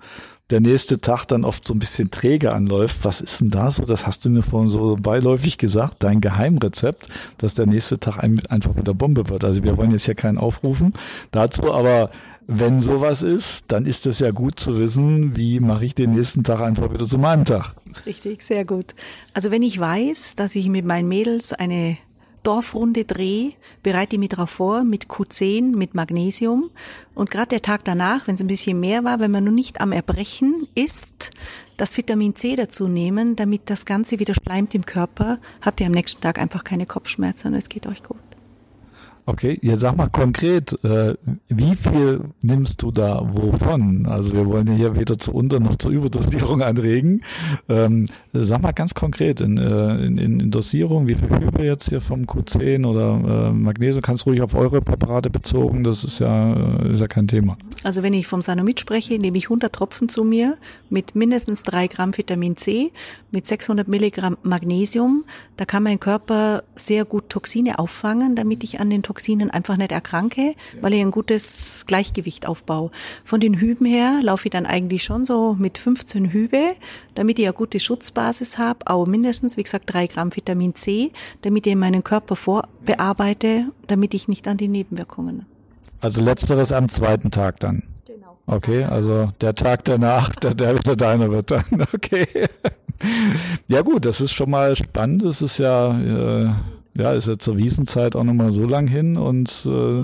der 0.49 0.59
nächste 0.59 0.99
Tag 0.99 1.25
dann 1.25 1.45
oft 1.45 1.67
so 1.67 1.73
ein 1.73 1.79
bisschen 1.79 2.11
träge 2.11 2.53
anläuft. 2.53 2.97
Was 3.03 3.21
ist 3.21 3.41
denn 3.41 3.49
da 3.49 3.71
so? 3.71 3.83
Das 3.83 4.05
hast 4.05 4.25
du 4.25 4.29
mir 4.29 4.43
vorhin 4.43 4.69
so 4.69 4.97
beiläufig 5.01 5.57
gesagt, 5.57 6.03
dein 6.03 6.21
Geheimrezept, 6.21 7.07
dass 7.37 7.55
der 7.55 7.65
nächste 7.65 7.99
Tag 7.99 8.23
einfach 8.23 8.75
mit 8.75 8.85
der 8.85 8.93
Bombe 8.93 9.29
wird. 9.29 9.43
Also 9.43 9.63
wir 9.63 9.77
wollen 9.77 9.91
jetzt 9.91 10.05
hier 10.05 10.15
keinen 10.15 10.37
aufrufen 10.37 10.93
dazu, 11.31 11.73
aber 11.73 12.11
wenn 12.45 12.81
sowas 12.81 13.21
ist, 13.21 13.65
dann 13.69 13.85
ist 13.85 14.05
es 14.05 14.19
ja 14.19 14.31
gut 14.31 14.59
zu 14.59 14.77
wissen, 14.77 15.37
wie 15.37 15.61
mache 15.61 15.85
ich 15.85 15.95
den 15.95 16.13
nächsten 16.13 16.43
Tag 16.43 16.59
einfach 16.59 16.93
wieder 16.93 17.07
zu 17.07 17.17
meinem 17.17 17.45
Tag. 17.45 17.75
Richtig, 18.05 18.41
sehr 18.41 18.65
gut. 18.65 18.95
Also 19.33 19.49
wenn 19.49 19.61
ich 19.61 19.79
weiß, 19.79 20.35
dass 20.35 20.55
ich 20.55 20.67
mit 20.67 20.85
meinen 20.85 21.07
Mädels 21.07 21.53
eine 21.53 21.97
Dorfrunde 22.43 23.05
drehe, 23.05 23.53
bereite 23.81 24.15
ich 24.15 24.19
mich 24.19 24.29
darauf 24.29 24.49
vor 24.49 24.83
mit 24.83 25.05
Q10, 25.05 25.75
mit 25.75 25.95
Magnesium. 25.95 26.69
Und 27.15 27.31
gerade 27.31 27.49
der 27.49 27.61
Tag 27.61 27.83
danach, 27.85 28.27
wenn 28.27 28.35
es 28.35 28.41
ein 28.41 28.47
bisschen 28.47 28.79
mehr 28.79 29.03
war, 29.03 29.19
wenn 29.19 29.31
man 29.31 29.43
nur 29.43 29.53
nicht 29.53 29.81
am 29.81 29.91
Erbrechen 29.91 30.67
ist, 30.75 31.31
das 31.77 31.97
Vitamin 31.97 32.35
C 32.35 32.55
dazu 32.55 32.87
nehmen, 32.87 33.35
damit 33.35 33.69
das 33.69 33.85
Ganze 33.85 34.19
wieder 34.19 34.33
schleimt 34.33 34.75
im 34.75 34.85
Körper, 34.85 35.39
habt 35.61 35.81
ihr 35.81 35.87
am 35.87 35.93
nächsten 35.93 36.21
Tag 36.21 36.37
einfach 36.37 36.63
keine 36.63 36.85
Kopfschmerzen 36.85 37.47
und 37.47 37.55
es 37.55 37.69
geht 37.69 37.87
euch 37.87 38.03
gut. 38.03 38.32
Okay, 39.25 39.57
jetzt 39.61 39.79
sag 39.79 39.95
mal 39.95 40.09
konkret, 40.09 40.73
äh, 40.83 41.15
wie 41.47 41.75
viel 41.75 42.21
nimmst 42.41 42.81
du 42.81 42.91
da 42.91 43.21
wovon? 43.33 44.05
Also 44.05 44.33
wir 44.33 44.45
wollen 44.47 44.67
ja 44.67 44.73
hier 44.73 44.95
weder 44.97 45.17
zur 45.17 45.35
Unter- 45.35 45.61
noch 45.61 45.77
zur 45.77 45.91
Überdosierung 45.91 46.61
anregen. 46.63 47.21
Ähm, 47.69 48.07
sag 48.33 48.61
mal 48.61 48.73
ganz 48.73 48.93
konkret 48.93 49.39
in, 49.39 49.57
äh, 49.57 50.05
in, 50.05 50.17
in 50.17 50.51
Dosierung, 50.51 51.07
wie 51.07 51.15
viel 51.15 51.29
Hübe 51.29 51.63
jetzt 51.63 51.87
hier 51.89 52.01
vom 52.01 52.23
Q10 52.23 52.85
oder 52.85 53.47
äh, 53.47 53.51
Magnesium, 53.53 54.01
kannst 54.01 54.25
ruhig 54.25 54.41
auf 54.41 54.55
eure 54.55 54.81
Präparate 54.81 55.29
bezogen, 55.29 55.85
das 55.85 56.03
ist 56.03 56.19
ja, 56.19 56.81
ist 56.83 56.99
ja 56.99 57.07
kein 57.07 57.27
Thema. 57.29 57.57
Also 57.83 58.03
wenn 58.03 58.13
ich 58.13 58.27
vom 58.27 58.41
Sanomid 58.41 58.81
spreche, 58.81 59.17
nehme 59.19 59.37
ich 59.37 59.45
100 59.45 59.73
Tropfen 59.73 60.09
zu 60.09 60.25
mir 60.25 60.57
mit 60.89 61.15
mindestens 61.15 61.63
drei 61.63 61.87
Gramm 61.87 62.15
Vitamin 62.17 62.57
C, 62.57 62.91
mit 63.31 63.47
600 63.47 63.87
Milligramm 63.87 64.37
Magnesium. 64.43 65.23
Da 65.57 65.65
kann 65.65 65.83
mein 65.83 65.99
Körper 65.99 66.63
sehr 66.85 67.05
gut 67.05 67.29
Toxine 67.29 67.79
auffangen, 67.79 68.35
damit 68.35 68.63
ich 68.63 68.79
an 68.79 68.89
den 68.89 69.03
Toxinen 69.03 69.49
einfach 69.51 69.77
nicht 69.77 69.91
erkranke, 69.91 70.55
weil 70.81 70.93
ich 70.93 71.01
ein 71.01 71.11
gutes 71.11 71.83
Gleichgewicht 71.87 72.47
aufbaue. 72.47 72.91
Von 73.23 73.39
den 73.39 73.59
Hüben 73.59 73.85
her 73.85 74.19
laufe 74.21 74.47
ich 74.47 74.51
dann 74.51 74.65
eigentlich 74.65 75.03
schon 75.03 75.23
so 75.23 75.55
mit 75.57 75.77
15 75.77 76.31
Hübe, 76.31 76.75
damit 77.15 77.39
ich 77.39 77.45
eine 77.45 77.53
gute 77.53 77.79
Schutzbasis 77.79 78.57
habe, 78.57 78.79
auch 78.85 79.05
mindestens, 79.05 79.57
wie 79.57 79.63
gesagt, 79.63 79.93
drei 79.93 80.07
Gramm 80.07 80.35
Vitamin 80.35 80.75
C, 80.75 81.11
damit 81.41 81.67
ich 81.67 81.75
meinen 81.75 82.03
Körper 82.03 82.35
vorbearbeite, 82.35 83.67
damit 83.87 84.13
ich 84.13 84.27
nicht 84.27 84.47
an 84.47 84.57
die 84.57 84.67
Nebenwirkungen. 84.67 85.45
Also 86.01 86.21
letzteres 86.21 86.71
am 86.71 86.89
zweiten 86.89 87.31
Tag 87.31 87.59
dann. 87.61 87.83
Genau. 88.05 88.37
Okay, 88.45 88.83
also 88.83 89.31
der 89.39 89.55
Tag 89.55 89.85
danach, 89.85 90.29
der, 90.35 90.53
der 90.53 90.77
wieder 90.77 90.95
deiner 90.95 91.31
wird 91.31 91.51
dann. 91.51 91.63
Okay. 91.93 92.47
Ja 93.67 93.81
gut, 93.81 94.05
das 94.05 94.21
ist 94.21 94.33
schon 94.33 94.49
mal 94.49 94.75
spannend. 94.75 95.23
Es 95.23 95.41
ist 95.41 95.57
ja, 95.57 95.99
äh, 95.99 96.49
ja, 96.95 97.13
ist 97.13 97.27
ja 97.27 97.37
zur 97.37 97.57
Wiesenzeit 97.57 98.15
auch 98.15 98.23
nochmal 98.23 98.51
so 98.51 98.65
lang 98.65 98.87
hin 98.87 99.17
und 99.17 99.65
äh, 99.65 100.03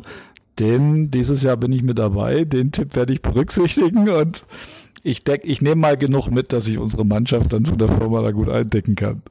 den, 0.60 1.12
dieses 1.12 1.44
Jahr 1.44 1.58
bin 1.58 1.72
ich 1.72 1.84
mit 1.84 2.00
dabei. 2.00 2.46
Den 2.46 2.72
Tipp 2.72 2.96
werde 2.96 3.14
ich 3.14 3.22
berücksichtigen 3.22 4.10
und 4.10 4.44
ich 5.04 5.24
deck, 5.24 5.42
ich 5.46 5.62
nehme 5.62 5.82
mal 5.82 5.98
genug 5.98 6.30
mit, 6.30 6.52
dass 6.52 6.68
ich 6.68 6.78
unsere 6.78 7.06
Mannschaft 7.06 7.54
dann 7.54 7.66
von 7.66 7.78
der 7.78 7.88
Firma 7.88 8.22
da 8.22 8.32
gut 8.32 8.50
eindecken 8.50 8.96
kann. 8.96 9.22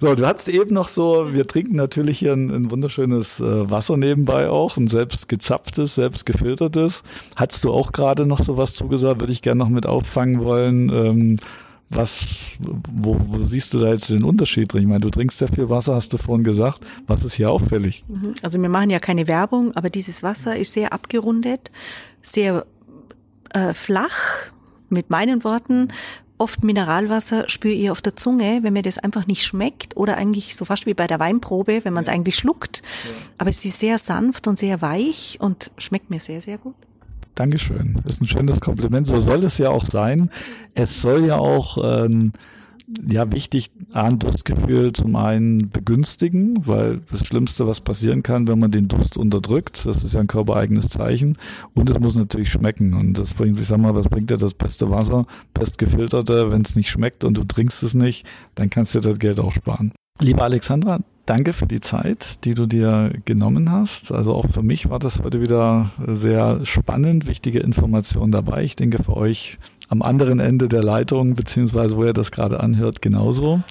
So, 0.00 0.14
du 0.14 0.26
hattest 0.26 0.48
eben 0.48 0.74
noch 0.74 0.88
so, 0.88 1.32
wir 1.32 1.46
trinken 1.46 1.76
natürlich 1.76 2.18
hier 2.18 2.32
ein, 2.32 2.50
ein 2.50 2.70
wunderschönes 2.70 3.38
äh, 3.40 3.70
Wasser 3.70 3.96
nebenbei 3.96 4.48
auch, 4.48 4.76
ein 4.76 4.88
selbst 4.88 5.28
gezapftes, 5.28 5.94
selbst 5.94 6.26
gefiltertes. 6.26 7.02
Hattest 7.36 7.64
du 7.64 7.72
auch 7.72 7.92
gerade 7.92 8.26
noch 8.26 8.40
so 8.40 8.56
was 8.56 8.74
zugesagt, 8.74 9.20
würde 9.20 9.32
ich 9.32 9.42
gerne 9.42 9.60
noch 9.60 9.70
mit 9.70 9.86
auffangen 9.86 10.42
wollen. 10.42 10.88
Ähm, 10.90 11.36
was, 11.94 12.26
wo, 12.60 13.16
wo 13.18 13.44
siehst 13.44 13.74
du 13.74 13.78
da 13.78 13.88
jetzt 13.88 14.10
den 14.10 14.24
Unterschied 14.24 14.72
drin? 14.72 14.82
Ich 14.82 14.88
meine, 14.88 15.00
du 15.00 15.10
trinkst 15.10 15.40
ja 15.40 15.46
viel 15.46 15.68
Wasser, 15.68 15.94
hast 15.94 16.12
du 16.12 16.18
vorhin 16.18 16.44
gesagt. 16.44 16.80
Was 17.06 17.24
ist 17.24 17.34
hier 17.34 17.50
auffällig? 17.50 18.04
Mhm. 18.08 18.34
Also 18.42 18.60
wir 18.60 18.68
machen 18.68 18.90
ja 18.90 18.98
keine 18.98 19.28
Werbung, 19.28 19.74
aber 19.76 19.90
dieses 19.90 20.22
Wasser 20.22 20.56
ist 20.56 20.72
sehr 20.72 20.92
abgerundet, 20.92 21.70
sehr 22.22 22.66
äh, 23.52 23.74
flach, 23.74 24.50
mit 24.92 25.10
meinen 25.10 25.42
Worten. 25.42 25.88
Oft 26.38 26.62
Mineralwasser 26.64 27.48
spüre 27.48 27.74
ich 27.74 27.90
auf 27.90 28.02
der 28.02 28.16
Zunge, 28.16 28.60
wenn 28.62 28.72
mir 28.72 28.82
das 28.82 28.98
einfach 28.98 29.26
nicht 29.26 29.44
schmeckt 29.44 29.96
oder 29.96 30.16
eigentlich 30.16 30.56
so 30.56 30.64
fast 30.64 30.86
wie 30.86 30.94
bei 30.94 31.06
der 31.06 31.18
Weinprobe, 31.18 31.84
wenn 31.84 31.92
man 31.92 32.02
es 32.02 32.08
eigentlich 32.08 32.36
schluckt. 32.36 32.82
Aber 33.38 33.50
es 33.50 33.64
ist 33.64 33.78
sehr 33.78 33.98
sanft 33.98 34.46
und 34.46 34.58
sehr 34.58 34.82
weich 34.82 35.38
und 35.40 35.70
schmeckt 35.78 36.10
mir 36.10 36.20
sehr, 36.20 36.40
sehr 36.40 36.58
gut. 36.58 36.74
Dankeschön. 37.42 37.98
Das 38.04 38.14
ist 38.14 38.22
ein 38.22 38.28
schönes 38.28 38.60
Kompliment. 38.60 39.04
So 39.04 39.18
soll 39.18 39.42
es 39.42 39.58
ja 39.58 39.70
auch 39.70 39.84
sein. 39.84 40.30
Es 40.74 41.02
soll 41.02 41.26
ja 41.26 41.38
auch 41.38 41.76
ähm, 41.82 42.30
ja 43.04 43.32
wichtig 43.32 43.72
ein 43.92 44.20
Durstgefühl 44.20 44.92
zum 44.92 45.16
einen 45.16 45.68
begünstigen, 45.68 46.64
weil 46.68 47.00
das 47.10 47.26
Schlimmste, 47.26 47.66
was 47.66 47.80
passieren 47.80 48.22
kann, 48.22 48.46
wenn 48.46 48.60
man 48.60 48.70
den 48.70 48.86
Durst 48.86 49.16
unterdrückt, 49.16 49.84
das 49.86 50.04
ist 50.04 50.14
ja 50.14 50.20
ein 50.20 50.28
körpereigenes 50.28 50.88
Zeichen. 50.88 51.36
Und 51.74 51.90
es 51.90 51.98
muss 51.98 52.14
natürlich 52.14 52.52
schmecken. 52.52 52.94
Und 52.94 53.18
das 53.18 53.34
bringt, 53.34 53.58
ich 53.58 53.66
sag 53.66 53.78
mal, 53.78 53.96
was 53.96 54.06
bringt 54.06 54.30
dir 54.30 54.36
das 54.36 54.54
beste 54.54 54.88
Wasser, 54.90 55.26
bestgefilterte, 55.52 56.52
wenn 56.52 56.62
es 56.62 56.76
nicht 56.76 56.90
schmeckt 56.90 57.24
und 57.24 57.36
du 57.36 57.42
trinkst 57.42 57.82
es 57.82 57.94
nicht, 57.94 58.24
dann 58.54 58.70
kannst 58.70 58.94
du 58.94 59.00
das 59.00 59.18
Geld 59.18 59.40
auch 59.40 59.50
sparen. 59.50 59.90
Liebe 60.20 60.42
Alexandra, 60.42 61.00
danke 61.26 61.52
für 61.52 61.66
die 61.66 61.80
Zeit, 61.80 62.44
die 62.44 62.54
du 62.54 62.66
dir 62.66 63.12
genommen 63.24 63.72
hast. 63.72 64.12
Also 64.12 64.34
auch 64.34 64.46
für 64.46 64.62
mich 64.62 64.88
war 64.88 65.00
das 65.00 65.20
heute 65.20 65.40
wieder 65.40 65.90
sehr 66.06 66.64
spannend, 66.64 67.26
wichtige 67.26 67.58
Informationen 67.58 68.30
dabei. 68.30 68.62
Ich 68.62 68.76
denke 68.76 69.02
für 69.02 69.16
euch 69.16 69.58
am 69.88 70.00
anderen 70.00 70.38
Ende 70.38 70.68
der 70.68 70.84
Leitung, 70.84 71.34
beziehungsweise 71.34 71.96
wo 71.96 72.04
ihr 72.04 72.12
das 72.12 72.30
gerade 72.30 72.60
anhört, 72.60 73.02
genauso. 73.02 73.62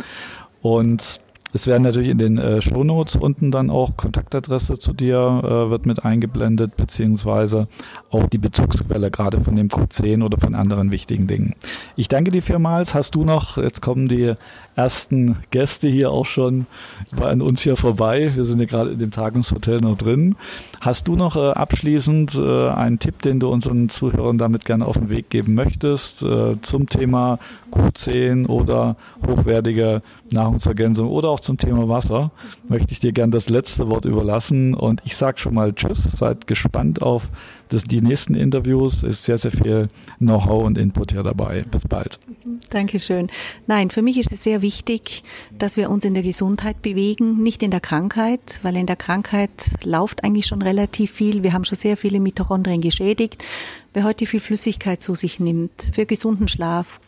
Und 0.62 1.22
es 1.54 1.68
werden 1.68 1.84
natürlich 1.84 2.10
in 2.10 2.18
den 2.18 2.38
äh, 2.38 2.62
Shownotes 2.62 3.16
unten 3.16 3.52
dann 3.52 3.70
auch 3.70 3.98
Kontaktadresse 3.98 4.80
zu 4.80 4.94
dir 4.94 5.42
äh, 5.44 5.70
wird 5.70 5.86
mit 5.86 6.06
eingeblendet, 6.06 6.78
beziehungsweise 6.78 7.68
auch 8.10 8.28
die 8.28 8.38
Bezugsquelle, 8.38 9.12
gerade 9.12 9.40
von 9.42 9.56
dem 9.56 9.68
Q10 9.68 10.24
oder 10.24 10.38
von 10.38 10.56
anderen 10.56 10.92
wichtigen 10.92 11.28
Dingen. 11.28 11.56
Ich 11.96 12.08
danke 12.08 12.32
dir 12.32 12.42
vielmals. 12.42 12.94
Hast 12.94 13.16
du 13.16 13.24
noch, 13.24 13.58
jetzt 13.58 13.82
kommen 13.82 14.08
die 14.08 14.34
ersten 14.76 15.38
Gäste 15.52 15.88
hier 15.88 16.12
auch 16.12 16.26
schon 16.26 16.66
an 17.20 17.42
uns 17.42 17.62
hier 17.62 17.76
vorbei. 17.76 18.32
Wir 18.34 18.46
sind 18.46 18.60
ja 18.60 18.66
gerade 18.66 18.92
in 18.92 19.00
dem 19.00 19.12
Tagungshotel 19.12 19.82
noch 19.82 19.98
drin. 19.98 20.36
Hast 20.80 21.08
du 21.08 21.16
noch 21.16 21.36
äh, 21.36 21.52
abschließend 21.52 22.36
äh, 22.36 22.70
einen 22.70 23.00
Tipp, 23.00 23.22
den 23.22 23.40
du 23.40 23.50
unseren 23.50 23.90
Zuhörern 23.90 24.38
damit 24.38 24.66
gerne 24.66 24.86
auf 24.86 24.98
den 24.98 25.10
Weg 25.10 25.30
geben 25.30 25.54
möchtest 25.54 26.24
äh, 26.24 26.60
zum 26.62 26.88
Thema 26.88 27.40
Q10 27.72 28.48
oder 28.48 28.96
hochwertige 29.28 30.02
Nahrungsergänzung 30.32 31.10
oder 31.10 31.30
auch 31.30 31.40
zum 31.40 31.58
Thema 31.58 31.88
Wasser? 31.90 32.32
Möchte 32.68 32.92
ich 32.92 33.00
dir 33.00 33.12
gerne 33.12 33.32
das 33.32 33.50
letzte 33.50 33.90
Wort 33.90 34.06
überlassen 34.06 34.74
und 34.74 35.02
ich 35.06 35.16
sage 35.16 35.40
schon 35.40 35.54
mal 35.54 35.74
Tschüss. 35.74 36.04
Seid 36.04 36.48
gespannt 36.48 37.02
auf 37.02 37.30
das, 37.70 37.84
die 37.84 38.02
nächsten 38.02 38.36
Interviews. 38.36 39.04
Ist 39.04 39.24
sehr, 39.24 39.38
sehr 39.38 39.52
viel 39.52 39.88
Know-how 40.20 40.64
und 40.64 40.78
Input 40.78 41.12
hier 41.12 41.24
dabei. 41.24 41.64
Bis 41.70 41.88
bald. 41.88 42.20
Dankeschön. 42.70 43.30
Nein, 43.68 43.90
für 43.90 44.02
mich 44.02 44.18
ist 44.18 44.32
es 44.32 44.44
sehr 44.44 44.62
wichtig, 44.62 45.24
dass 45.58 45.78
wir 45.78 45.90
uns 45.90 46.06
in 46.06 46.14
der 46.14 46.24
Gesundheit 46.24 46.82
bewegen, 46.82 47.42
nicht 47.42 47.64
in 47.64 47.72
der 47.72 47.80
Krankheit, 47.80 48.60
weil 48.64 48.76
in 48.76 48.86
der 48.86 48.96
Krankheit 48.96 49.72
läuft 49.84 50.24
eigentlich 50.24 50.48
schon 50.48 50.62
relativ 50.62 51.12
viel. 51.12 51.44
Wir 51.44 51.54
haben 51.54 51.66
schon 51.66 51.78
sehr 51.78 51.98
viele 51.98 52.20
Mitochondrien 52.20 52.82
geschädigt. 52.82 53.44
Wer 53.94 54.04
heute 54.04 54.26
viel 54.26 54.40
Flüssigkeit 54.40 55.02
zu 55.02 55.16
sich 55.16 55.40
nimmt, 55.40 55.90
für 55.94 56.06
gesunden 56.06 56.48
Schlaf, 56.48 57.00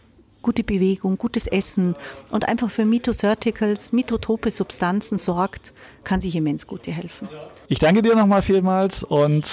gute 0.44 0.64
Bewegung, 0.64 1.18
gutes 1.18 1.48
Essen 1.48 1.96
und 2.30 2.48
einfach 2.48 2.70
für 2.70 2.86
Mitocerticals, 2.86 3.94
mitotrope 3.94 4.52
Substanzen 4.52 5.18
sorgt, 5.18 5.74
kann 6.04 6.20
sich 6.20 6.36
immens 6.36 6.68
gut 6.68 6.86
dir 6.86 6.94
helfen. 6.94 7.28
Ich 7.68 7.80
danke 7.80 8.04
dir 8.04 8.16
nochmal 8.16 8.44
vielmals 8.44 9.04
und 9.04 9.46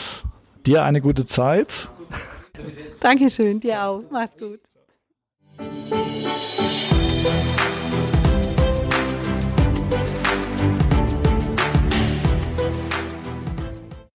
dir 0.67 0.83
eine 0.85 1.01
gute 1.01 1.25
Zeit. 1.25 1.89
Dankeschön, 3.01 3.61
dir 3.61 3.85
auch. 3.85 4.03
Mach's 4.11 4.37
gut. 4.37 4.61